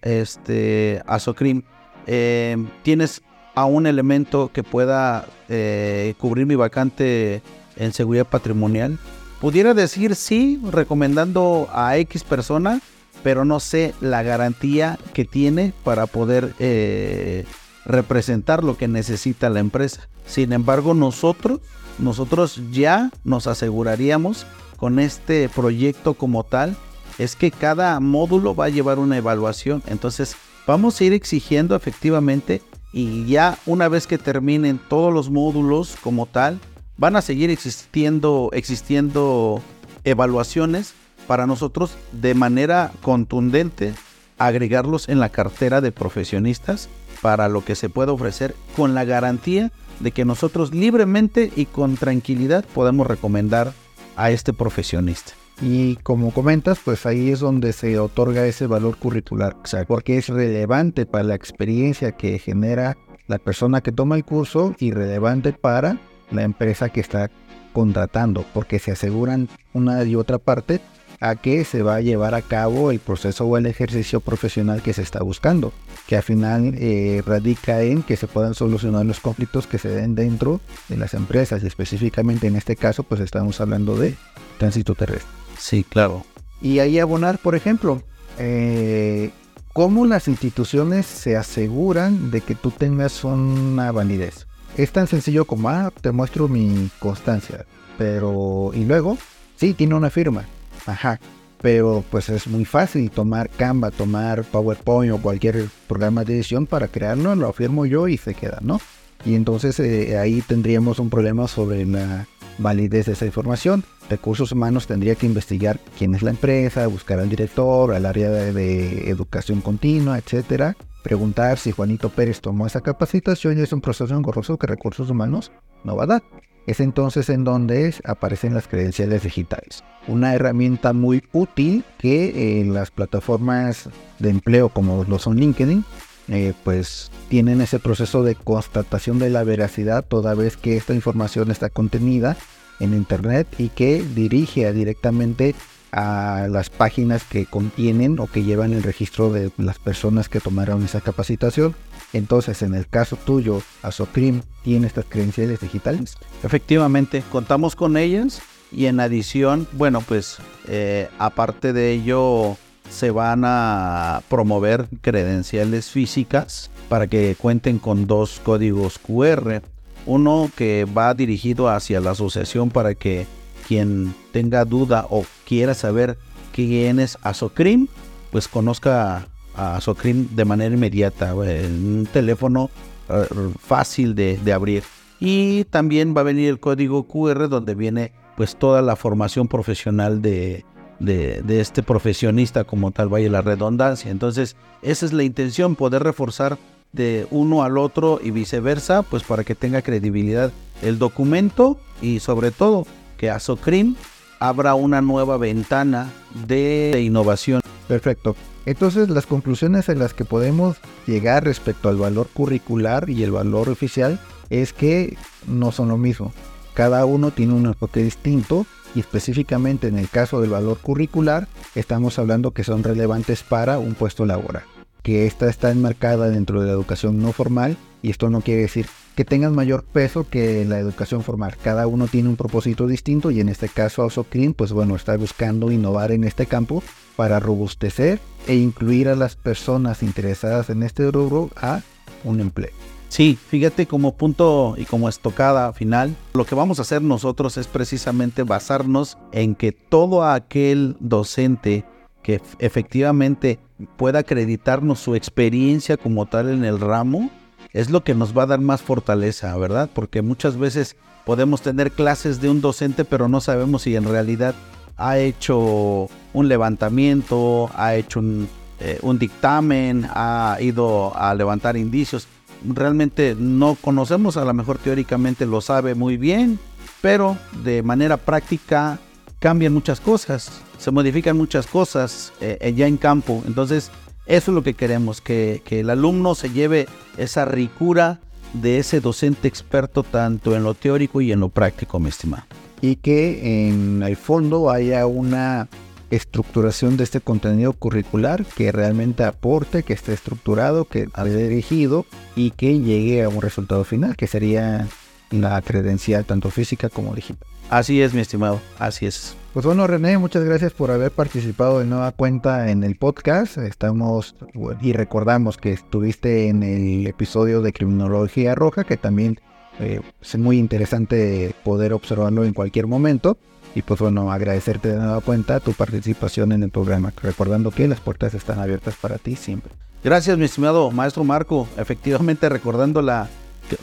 este, 0.03 1.01
Asocrim, 1.07 1.63
eh, 2.09 2.57
tienes 2.83 3.23
a 3.55 3.67
un 3.67 3.87
elemento 3.87 4.51
que 4.53 4.63
pueda 4.63 5.27
eh, 5.49 6.15
cubrir 6.19 6.47
mi 6.47 6.55
vacante 6.55 7.43
en 7.77 7.93
seguridad 7.93 8.27
patrimonial. 8.27 8.99
Pudiera 9.41 9.75
decir 9.75 10.15
sí, 10.17 10.61
recomendando 10.73 11.69
a 11.73 11.99
X 11.99 12.25
persona, 12.25 12.81
pero 13.23 13.45
no 13.45 13.61
sé 13.61 13.95
la 14.01 14.23
garantía 14.23 14.99
que 15.13 15.25
tiene 15.27 15.75
para 15.85 16.07
poder 16.07 16.55
eh, 16.59 17.45
representar 17.85 18.65
lo 18.65 18.77
que 18.79 18.89
necesita 18.89 19.51
la 19.51 19.61
empresa. 19.61 20.09
Sin 20.27 20.53
embargo, 20.53 20.95
nosotros, 20.95 21.61
nosotros 21.99 22.63
ya 22.73 23.11
nos 23.23 23.47
aseguraríamos 23.47 24.47
con 24.79 24.99
este 24.99 25.49
proyecto 25.49 26.15
como 26.15 26.43
tal, 26.43 26.75
es 27.19 27.37
que 27.37 27.51
cada 27.51 28.01
módulo 28.01 28.55
va 28.55 28.67
a 28.67 28.71
llevar 28.71 28.99
una 28.99 29.17
evaluación. 29.19 29.83
Entonces, 29.89 30.37
vamos 30.69 31.01
a 31.01 31.05
ir 31.05 31.15
exigiendo 31.15 31.75
efectivamente 31.75 32.61
y 32.93 33.25
ya 33.25 33.59
una 33.65 33.89
vez 33.89 34.07
que 34.07 34.19
terminen 34.19 34.79
todos 34.79 35.13
los 35.15 35.31
módulos 35.31 35.97
como 36.03 36.27
tal, 36.27 36.61
van 36.99 37.17
a 37.17 37.23
seguir 37.23 37.49
existiendo, 37.49 38.51
existiendo 38.53 39.63
evaluaciones 40.05 40.93
para 41.27 41.47
nosotros 41.47 41.97
de 42.13 42.35
manera 42.35 42.93
contundente 43.01 43.95
agregarlos 44.37 45.09
en 45.09 45.21
la 45.21 45.31
cartera 45.31 45.81
de 45.81 45.91
profesionistas 45.91 46.91
para 47.23 47.49
lo 47.49 47.65
que 47.65 47.75
se 47.75 47.89
pueda 47.89 48.13
ofrecer 48.13 48.55
con 48.77 48.95
la 48.95 49.07
garantía 49.07 49.73
de 50.01 50.13
que 50.13 50.27
nosotros 50.27 50.75
libremente 50.75 51.51
y 51.57 51.65
con 51.65 51.97
tranquilidad 51.97 52.65
podemos 52.75 53.07
recomendar 53.07 53.73
a 54.17 54.31
este 54.31 54.53
profesionista. 54.53 55.33
Y 55.61 55.97
como 55.97 56.33
comentas, 56.33 56.79
pues 56.85 57.05
ahí 57.05 57.31
es 57.31 57.41
donde 57.41 57.73
se 57.73 57.99
otorga 57.99 58.47
ese 58.47 58.67
valor 58.67 58.97
curricular, 58.97 59.57
porque 59.89 60.19
es 60.19 60.29
relevante 60.29 61.05
para 61.05 61.25
la 61.25 61.35
experiencia 61.35 62.13
que 62.13 62.39
genera 62.39 62.97
la 63.27 63.39
persona 63.39 63.81
que 63.81 63.93
toma 63.93 64.17
el 64.17 64.25
curso 64.25 64.75
y 64.79 64.93
relevante 64.93 65.53
para 65.53 65.99
la 66.31 66.43
empresa 66.43 66.91
que 66.91 67.01
está 67.01 67.31
contratando, 67.73 68.45
porque 68.55 68.79
se 68.79 68.93
aseguran 68.93 69.49
una 69.73 70.05
y 70.05 70.15
otra 70.15 70.39
parte 70.39 70.81
a 71.21 71.35
que 71.35 71.65
se 71.65 71.83
va 71.83 71.97
a 71.97 72.01
llevar 72.01 72.35
a 72.35 72.43
cabo 72.43 72.93
el 72.93 73.01
proceso 73.01 73.45
o 73.45 73.57
el 73.57 73.67
ejercicio 73.67 74.21
profesional 74.21 74.83
que 74.83 74.93
se 74.93 75.03
está 75.03 75.23
buscando, 75.23 75.73
que 76.07 76.17
al 76.17 76.23
final 76.23 76.75
eh, 76.79 77.23
radica 77.27 77.83
en 77.83 78.05
que 78.05 78.17
se 78.17 78.29
puedan 78.29 78.55
solucionar 78.55 79.05
los 79.05 79.19
conflictos 79.19 79.67
que 79.67 79.79
se 79.79 79.89
den 79.89 80.15
dentro 80.15 80.61
de 80.89 80.97
las 80.97 81.15
empresas 81.15 81.65
específicamente 81.65 82.47
en 82.47 82.55
este 82.55 82.77
caso 82.77 83.03
pues 83.03 83.21
estamos 83.21 83.61
hablando 83.61 83.97
de 83.97 84.15
tránsito 84.59 84.95
terrestre. 84.95 85.38
Sí, 85.59 85.85
claro. 85.85 86.25
Y 86.61 86.79
ahí 86.79 86.99
abonar, 86.99 87.39
por 87.39 87.55
ejemplo, 87.55 88.03
eh, 88.39 89.31
cómo 89.73 90.07
las 90.07 90.29
instituciones 90.29 91.07
se 91.07 91.37
aseguran 91.37 92.31
de 92.31 92.41
que 92.41 92.55
tú 92.55 92.71
tengas 92.71 93.25
una 93.25 93.93
validez. 93.93 94.47
Es 94.77 94.93
tan 94.93 95.07
sencillo 95.07 95.45
como, 95.45 95.69
ah, 95.69 95.93
te 96.01 96.13
muestro 96.13 96.49
mi 96.49 96.91
constancia, 96.99 97.67
pero, 97.97 98.71
y 98.75 98.85
luego, 98.85 99.19
sí, 99.57 99.75
tiene 99.75 99.95
una 99.95 100.11
firma, 100.11 100.45
ajá, 100.87 101.19
pero 101.61 102.05
pues 102.11 102.29
es 102.29 102.47
muy 102.47 102.65
fácil 102.65 103.11
tomar 103.11 103.51
Canva, 103.51 103.91
tomar 103.91 104.45
PowerPoint 104.45 105.13
o 105.13 105.19
cualquier 105.19 105.67
programa 105.87 106.25
de 106.25 106.35
edición 106.35 106.67
para 106.67 106.89
crearlo, 106.89 107.35
lo 107.35 107.53
firmo 107.53 107.87
yo 107.87 108.09
y 108.09 108.17
se 108.17 108.35
queda, 108.35 108.59
¿no? 108.63 108.81
Y 109.25 109.35
entonces 109.35 109.81
eh, 109.81 110.17
ahí 110.19 110.43
tendríamos 110.43 111.01
un 111.01 111.11
problema 111.11 111.49
sobre 111.49 111.85
la 111.85 112.27
validez 112.59 113.07
de 113.07 113.13
esa 113.13 113.27
información. 113.27 113.85
Recursos 114.11 114.53
humanos 114.53 114.87
tendría 114.87 115.15
que 115.15 115.27
investigar 115.27 115.81
quién 115.97 116.15
es 116.15 116.23
la 116.23 116.31
empresa, 116.31 116.87
buscar 116.87 117.19
al 117.19 117.29
director, 117.29 117.95
al 117.95 118.07
área 118.07 118.31
de, 118.31 119.11
educación 119.11 119.61
continua, 119.61 120.19
etcétera. 120.19 120.77
Preguntar 121.03 121.59
si 121.59 121.73
Juanito 121.73 122.11
Pérez 122.11 122.41
tomó 122.41 122.67
esa 122.67 122.81
capacitación 122.81 123.59
y 123.59 123.63
es 123.63 123.73
un 123.73 123.81
proceso 123.81 124.15
engorroso 124.15 124.59
que 124.59 124.67
recursos 124.67 125.11
humanos 125.11 125.53
no 125.85 125.97
va 125.97 126.05
a 126.05 126.07
dar. 126.07 126.23
Es 126.67 126.81
entonces 126.81 127.31
en 127.31 127.45
donde 127.45 127.95
aparecen 128.05 128.53
las 128.53 128.69
credenciales 128.69 129.23
digitales. 129.23 129.83
Una 130.07 130.35
herramienta 130.35 130.93
muy 130.93 131.23
útil 131.33 131.83
que 131.99 132.61
en 132.61 132.75
las 132.75 132.91
plataformas 132.91 133.89
de 134.19 134.29
empleo 134.29 134.69
como 134.69 135.05
lo 135.05 135.19
son 135.19 135.37
LinkedIn, 135.37 135.85
eh, 136.29 136.53
pues 136.65 137.11
tienen 137.29 137.61
ese 137.61 137.79
proceso 137.79 138.23
de 138.23 138.35
constatación 138.35 139.19
de 139.19 139.31
la 139.31 139.45
veracidad 139.45 140.05
toda 140.05 140.35
vez 140.35 140.57
que 140.57 140.77
esta 140.77 140.95
información 140.95 141.51
está 141.51 141.71
contenida 141.71 142.37
en 142.81 142.95
internet 142.95 143.49
y 143.59 143.71
que 143.71 144.03
dirige 144.15 144.73
directamente 144.73 145.55
a 145.93 146.47
las 146.51 146.69
páginas 146.71 147.25
que 147.25 147.47
contienen 147.47 148.19
o 148.19 148.27
que 148.27 148.45
llevan 148.45 148.73
el 148.73 148.83
registro 148.83 149.33
de 149.33 149.51
las 149.57 149.79
personas 149.79 150.29
que 150.29 150.41
tomaron 150.41 150.85
esa 150.85 151.01
capacitación. 151.01 151.75
Entonces, 152.13 152.63
en 152.63 152.75
el 152.75 152.87
caso 152.87 153.17
tuyo, 153.17 153.63
Asocrim 153.83 154.43
tiene 154.63 154.87
estas 154.87 155.07
credenciales 155.07 155.61
digitales. 155.61 156.17
Efectivamente, 156.43 157.23
contamos 157.31 157.75
con 157.75 157.97
ellas 157.97 158.43
y 158.71 158.87
en 158.87 159.01
adición, 159.01 159.67
bueno, 159.73 160.03
pues 160.03 160.39
eh, 160.67 161.09
aparte 161.19 161.73
de 161.73 161.93
ello, 161.93 162.57
se 162.91 163.11
van 163.11 163.43
a 163.45 164.23
promover 164.29 164.89
credenciales 165.01 165.91
físicas 165.91 166.71
para 166.89 167.07
que 167.07 167.37
cuenten 167.39 167.79
con 167.79 168.07
dos 168.07 168.41
códigos 168.43 168.99
QR 168.99 169.63
uno 170.09 170.51
que 170.57 170.87
va 170.87 171.13
dirigido 171.15 171.69
hacia 171.69 172.01
la 172.01 172.13
asociación 172.13 172.71
para 172.71 172.95
que 172.95 173.27
quien 173.69 174.15
tenga 174.33 174.65
duda 174.65 175.07
o 175.11 175.25
quiera 175.47 175.75
saber 175.75 176.17
quién 176.53 176.99
es 176.99 177.19
Asocrim, 177.23 177.89
pues 178.33 178.49
conozca 178.49 179.29
a 179.55 179.77
Asocrim 179.77 180.35
de 180.35 180.45
manera 180.47 180.75
inmediata, 180.75 181.33
en 181.33 181.99
un 181.99 182.09
teléfono 182.11 182.71
eh, 183.11 183.27
fácil 183.61 184.15
de, 184.15 184.41
abrir. 184.53 184.83
y 185.21 185.65
también 185.65 186.17
va 186.17 186.23
a 186.23 186.25
venir 186.25 186.49
el 186.49 186.59
código 186.59 187.07
QR 187.07 187.49
donde 187.51 187.75
viene 187.75 188.13
pues 188.37 188.57
toda 188.57 188.81
la 188.81 188.97
formación 188.97 189.47
profesional 189.47 190.23
de, 190.23 190.65
de, 190.99 191.61
este 191.61 191.83
profesionista 191.83 192.65
como 192.65 192.91
tal, 192.91 193.09
vaya 193.09 193.31
la 193.31 193.43
redundancia. 193.43 194.11
Entonces, 194.11 194.57
esa 194.83 195.07
es 195.07 195.13
la 195.13 195.23
intención, 195.23 195.77
poder 195.77 196.03
reforzar 196.03 196.59
de 196.93 197.27
uno 197.31 197.63
al 197.63 197.79
otro 197.79 198.21
y 198.23 198.31
viceversa, 198.31 199.03
pues 199.03 199.23
para 199.23 199.45
que 199.45 199.55
tenga 199.55 199.83
credibilidad 199.83 200.53
el 200.83 200.99
documento 200.99 201.79
y 202.01 202.21
sobre 202.21 202.51
todo 202.51 202.87
que 203.17 203.31
a 203.31 203.41
Socrim 203.41 203.97
abra 204.41 204.75
una 204.75 205.01
nueva 205.01 205.37
ventana 205.37 206.11
de, 206.47 207.01
innovación. 207.03 207.61
Perfecto. 207.89 208.37
Entonces 208.67 209.09
las 209.09 209.27
conclusiones 209.27 209.89
a 209.89 209.95
las 209.95 210.15
que 210.15 210.25
podemos 210.25 210.77
llegar 211.07 211.45
respecto 211.45 211.89
al 211.89 211.97
valor 211.97 212.29
curricular 212.33 213.09
y 213.09 213.23
el 213.23 213.33
valor 213.33 213.69
oficial 213.69 214.21
es 214.51 214.73
que 214.73 215.17
no 215.47 215.73
son 215.73 215.89
lo 215.89 215.97
mismo. 215.97 216.33
Cada 216.75 217.05
uno 217.07 217.31
tiene 217.31 217.55
un 217.55 217.67
enfoque 217.67 218.03
distinto 218.03 218.67
y 218.95 219.01
específicamente 219.01 219.89
en 219.89 219.99
el 219.99 220.09
caso 220.09 220.41
del 220.41 220.51
valor 220.51 220.79
curricular 220.79 221.49
estamos 221.75 222.19
hablando 222.19 222.53
que 222.53 222.65
son 222.65 222.83
relevantes 222.83 223.43
para 223.43 223.79
un 223.79 223.95
puesto 223.95 224.27
laboral. 224.27 224.65
Que 225.03 225.27
esta 225.27 225.49
está 225.49 225.71
enmarcada 225.71 226.29
dentro 226.29 226.61
de 226.61 226.67
la 226.67 226.73
educación 226.73 227.21
no 227.23 227.33
formal 227.33 227.77
y 228.03 228.11
esto 228.11 228.31
no 228.31 228.41
quiere 228.41 228.63
decir 228.63 228.87
que 229.15 229.25
tengan 229.25 229.55
mayor 229.55 229.83
peso 229.83 230.29
que 230.29 230.65
la 230.65 230.79
educación 230.79 231.23
formal. 231.23 231.57
Cada 231.63 231.87
uno 231.87 232.07
tiene 232.07 232.29
un 232.29 232.37
propósito 232.37 232.87
distinto 232.87 233.31
y 233.31 233.41
en 233.41 233.49
este 233.49 233.69
caso 233.69 234.03
Ausoclean 234.03 234.55
pues 234.55 234.73
bueno 234.73 234.95
está 234.95 235.17
buscando 235.17 235.73
innovar 235.73 236.13
en 236.13 236.25
este 236.25 236.47
campo 236.47 236.83
para 237.17 237.41
robustecer 237.41 238.21
e 238.47 238.55
incluir 238.55 239.09
a 239.09 239.17
las 239.17 239.35
personas 239.35 240.03
interesadas 240.03 240.71
en 240.71 240.85
este 240.85 241.11
rubro 241.11 241.51
a 241.57 241.83
un 242.25 242.41
empleo. 242.41 242.88
Sí, 243.09 243.39
fíjate 243.49 243.87
como 243.87 244.15
punto 244.17 244.75
y 244.77 244.85
como 244.85 245.09
estocada 245.09 245.73
final, 245.73 246.15
lo 246.35 246.45
que 246.45 246.55
vamos 246.55 246.79
a 246.79 246.83
hacer 246.83 247.03
nosotros 247.03 247.57
es 247.57 247.67
precisamente 247.67 248.43
basarnos 248.43 249.17
en 249.33 249.55
que 249.55 249.73
todo 249.73 250.25
aquel 250.25 250.97
docente 251.01 251.85
que 252.23 252.43
efectivamente 252.59 253.59
pueda 253.97 254.21
acreditarnos 254.21 254.99
su 255.01 255.15
experiencia 255.15 255.97
como 255.97 256.27
tal 256.27 256.51
en 256.51 256.65
el 256.65 256.79
ramo, 256.79 257.31
es 257.73 257.91
lo 257.91 258.05
que 258.05 258.15
nos 258.15 258.37
va 258.37 258.43
a 258.43 258.47
dar 258.47 258.61
más 258.61 258.83
fortaleza, 258.83 259.57
¿verdad? 259.57 259.89
Porque 259.93 260.21
muchas 260.21 260.59
veces 260.59 260.97
podemos 261.25 261.63
tener 261.63 261.93
clases 261.93 262.41
de 262.41 262.51
un 262.51 262.61
docente, 262.61 263.05
pero 263.05 263.29
no 263.29 263.41
sabemos 263.41 263.83
si 263.83 263.97
en 263.97 264.05
realidad 264.05 264.55
ha 264.97 265.19
hecho 265.19 266.09
un 266.35 266.49
levantamiento, 266.49 267.71
ha 267.75 267.95
hecho 267.95 268.21
un, 268.21 268.49
eh, 268.81 268.99
un 269.03 269.19
dictamen, 269.19 270.07
ha 270.11 270.59
ido 270.61 271.17
a 271.17 271.35
levantar 271.35 271.77
indicios 271.77 272.27
realmente 272.65 273.37
no 273.39 273.77
conocemos, 273.81 274.37
a 274.37 274.45
lo 274.45 274.55
mejor 274.55 274.79
teóricamente 274.79 275.47
lo 275.47 275.61
sabe 275.61 275.95
muy 275.95 276.17
bien, 276.17 276.59
pero 277.01 277.37
de 277.65 277.83
manera 277.83 278.17
práctica 278.17 278.99
cambian 279.39 279.73
muchas 279.73 280.01
cosas, 280.01 280.51
se 280.79 280.91
modifican 280.91 281.37
muchas 281.37 281.67
cosas 281.67 282.33
eh, 282.41 282.59
eh, 282.61 282.75
ya 282.75 282.87
en 282.87 282.97
campo. 282.97 283.43
Entonces, 283.47 283.91
eso 284.27 284.51
es 284.51 284.55
lo 284.55 284.63
que 284.63 284.75
queremos, 284.75 285.21
que, 285.21 285.63
que 285.65 285.81
el 285.81 285.91
alumno 285.91 286.35
se 286.35 286.51
lleve 286.51 286.87
esa 287.17 287.45
ricura 287.45 288.21
de 288.53 288.79
ese 288.79 289.01
docente 289.01 289.49
experto 289.49 290.03
tanto 290.03 290.57
en 290.57 290.65
lo 290.65 290.75
teórico 290.75 291.21
y 291.21 291.33
en 291.33 291.41
lo 291.41 291.49
práctico, 291.49 291.99
mi 291.99 292.09
estimado. 292.09 292.45
Y 292.81 292.97
que 292.97 293.69
en 293.69 294.03
el 294.03 294.17
fondo 294.17 294.71
haya 294.71 295.07
una 295.07 295.69
estructuración 296.11 296.97
de 296.97 297.05
este 297.05 297.21
contenido 297.21 297.73
curricular 297.73 298.45
que 298.45 298.73
realmente 298.73 299.25
aporte, 299.25 299.83
que 299.83 299.93
esté 299.93 300.13
estructurado, 300.13 300.85
que 300.85 301.09
haya 301.13 301.37
dirigido 301.37 302.07
y 302.37 302.53
que 302.53 302.79
llegue 302.79 303.23
a 303.23 303.29
un 303.29 303.43
resultado 303.43 303.85
final, 303.85 304.17
que 304.17 304.27
sería 304.27 304.87
la 305.31 305.61
credencial 305.63 306.25
tanto 306.25 306.51
física 306.51 306.89
como 306.89 307.15
digital. 307.15 307.47
Así 307.71 308.01
es, 308.01 308.15
mi 308.15 308.21
estimado, 308.21 308.61
así 308.79 309.05
es. 309.05 309.37
Pues 309.53 309.67
bueno, 309.67 309.87
René, 309.87 310.17
muchas 310.17 310.45
gracias 310.45 310.73
por 310.73 310.91
haber 310.91 311.11
participado 311.11 311.81
de 311.81 311.85
nueva 311.85 312.13
cuenta 312.13 312.71
en 312.71 312.83
el 312.83 312.97
podcast. 312.97 313.59
Estamos 313.59 314.37
y 314.81 314.93
recordamos 314.95 315.59
que 315.59 315.73
estuviste 315.73 316.49
en 316.49 316.63
el 316.63 317.07
episodio 317.07 317.61
de 317.61 317.73
Criminología 317.73 318.55
Roja, 318.55 318.85
que 318.85 318.97
también 318.97 319.41
eh, 319.81 320.01
es 320.23 320.39
muy 320.39 320.59
interesante 320.59 321.55
poder 321.63 321.93
observarlo 321.93 322.45
en 322.45 322.55
cualquier 322.55 322.87
momento. 322.87 323.37
Y 323.79 323.83
pues 323.83 324.01
bueno, 324.01 324.33
agradecerte 324.33 324.89
de 324.89 324.97
nueva 324.97 325.21
cuenta 325.21 325.61
tu 325.61 325.73
participación 325.73 326.51
en 326.51 326.65
el 326.65 326.71
programa, 326.71 327.13
recordando 327.23 327.71
que 327.71 327.87
las 327.87 328.01
puertas 328.01 328.35
están 328.35 328.59
abiertas 328.59 328.97
para 329.01 329.19
ti 329.19 329.37
siempre. 329.37 329.71
Gracias, 330.03 330.37
mi 330.37 330.47
estimado 330.47 330.91
maestro 330.91 331.23
Marco. 331.23 331.69
Efectivamente, 331.77 332.49
recordando 332.49 333.03
la, 333.03 333.29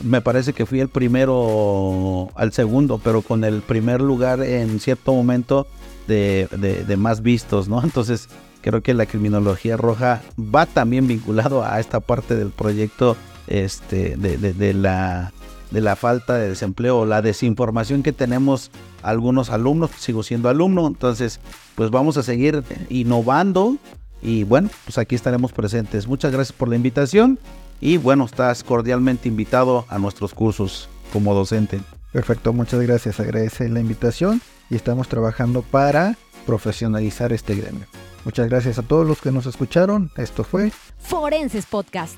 me 0.04 0.20
parece 0.20 0.52
que 0.52 0.66
fui 0.66 0.80
el 0.80 0.90
primero 0.90 2.28
al 2.34 2.52
segundo, 2.52 3.00
pero 3.02 3.22
con 3.22 3.42
el 3.42 3.62
primer 3.62 4.02
lugar 4.02 4.42
en 4.42 4.80
cierto 4.80 5.14
momento 5.14 5.66
de, 6.06 6.46
de, 6.86 6.96
más 6.98 7.22
vistos, 7.22 7.66
¿no? 7.66 7.82
Entonces, 7.82 8.28
creo 8.60 8.82
que 8.82 8.92
la 8.92 9.06
criminología 9.06 9.78
roja 9.78 10.20
va 10.38 10.66
también 10.66 11.06
vinculado 11.06 11.64
a 11.64 11.80
esta 11.80 12.00
parte 12.00 12.36
del 12.36 12.50
proyecto 12.50 13.16
este, 13.46 14.14
de, 14.18 14.36
de 14.36 14.74
la 14.74 15.32
de 15.70 15.80
la 15.80 15.96
falta 15.96 16.34
de 16.34 16.48
desempleo 16.48 16.98
o 16.98 17.06
la 17.06 17.22
desinformación 17.22 18.02
que 18.02 18.12
tenemos 18.12 18.70
algunos 19.02 19.50
alumnos, 19.50 19.90
sigo 19.98 20.22
siendo 20.22 20.48
alumno, 20.48 20.86
entonces 20.86 21.40
pues 21.74 21.90
vamos 21.90 22.16
a 22.16 22.22
seguir 22.22 22.62
innovando 22.88 23.76
y 24.22 24.44
bueno, 24.44 24.70
pues 24.84 24.98
aquí 24.98 25.14
estaremos 25.14 25.52
presentes. 25.52 26.06
Muchas 26.06 26.32
gracias 26.32 26.56
por 26.56 26.68
la 26.68 26.76
invitación 26.76 27.38
y 27.80 27.98
bueno, 27.98 28.24
estás 28.24 28.64
cordialmente 28.64 29.28
invitado 29.28 29.84
a 29.88 29.98
nuestros 29.98 30.34
cursos 30.34 30.88
como 31.12 31.34
docente. 31.34 31.80
Perfecto, 32.12 32.52
muchas 32.52 32.80
gracias, 32.80 33.20
agradece 33.20 33.68
la 33.68 33.80
invitación 33.80 34.40
y 34.70 34.76
estamos 34.76 35.08
trabajando 35.08 35.62
para 35.62 36.16
profesionalizar 36.46 37.32
este 37.32 37.54
gremio. 37.54 37.86
Muchas 38.24 38.48
gracias 38.48 38.78
a 38.78 38.82
todos 38.82 39.06
los 39.06 39.20
que 39.20 39.30
nos 39.30 39.46
escucharon. 39.46 40.10
Esto 40.16 40.42
fue 40.42 40.72
Forenses 40.98 41.66
Podcast 41.66 42.16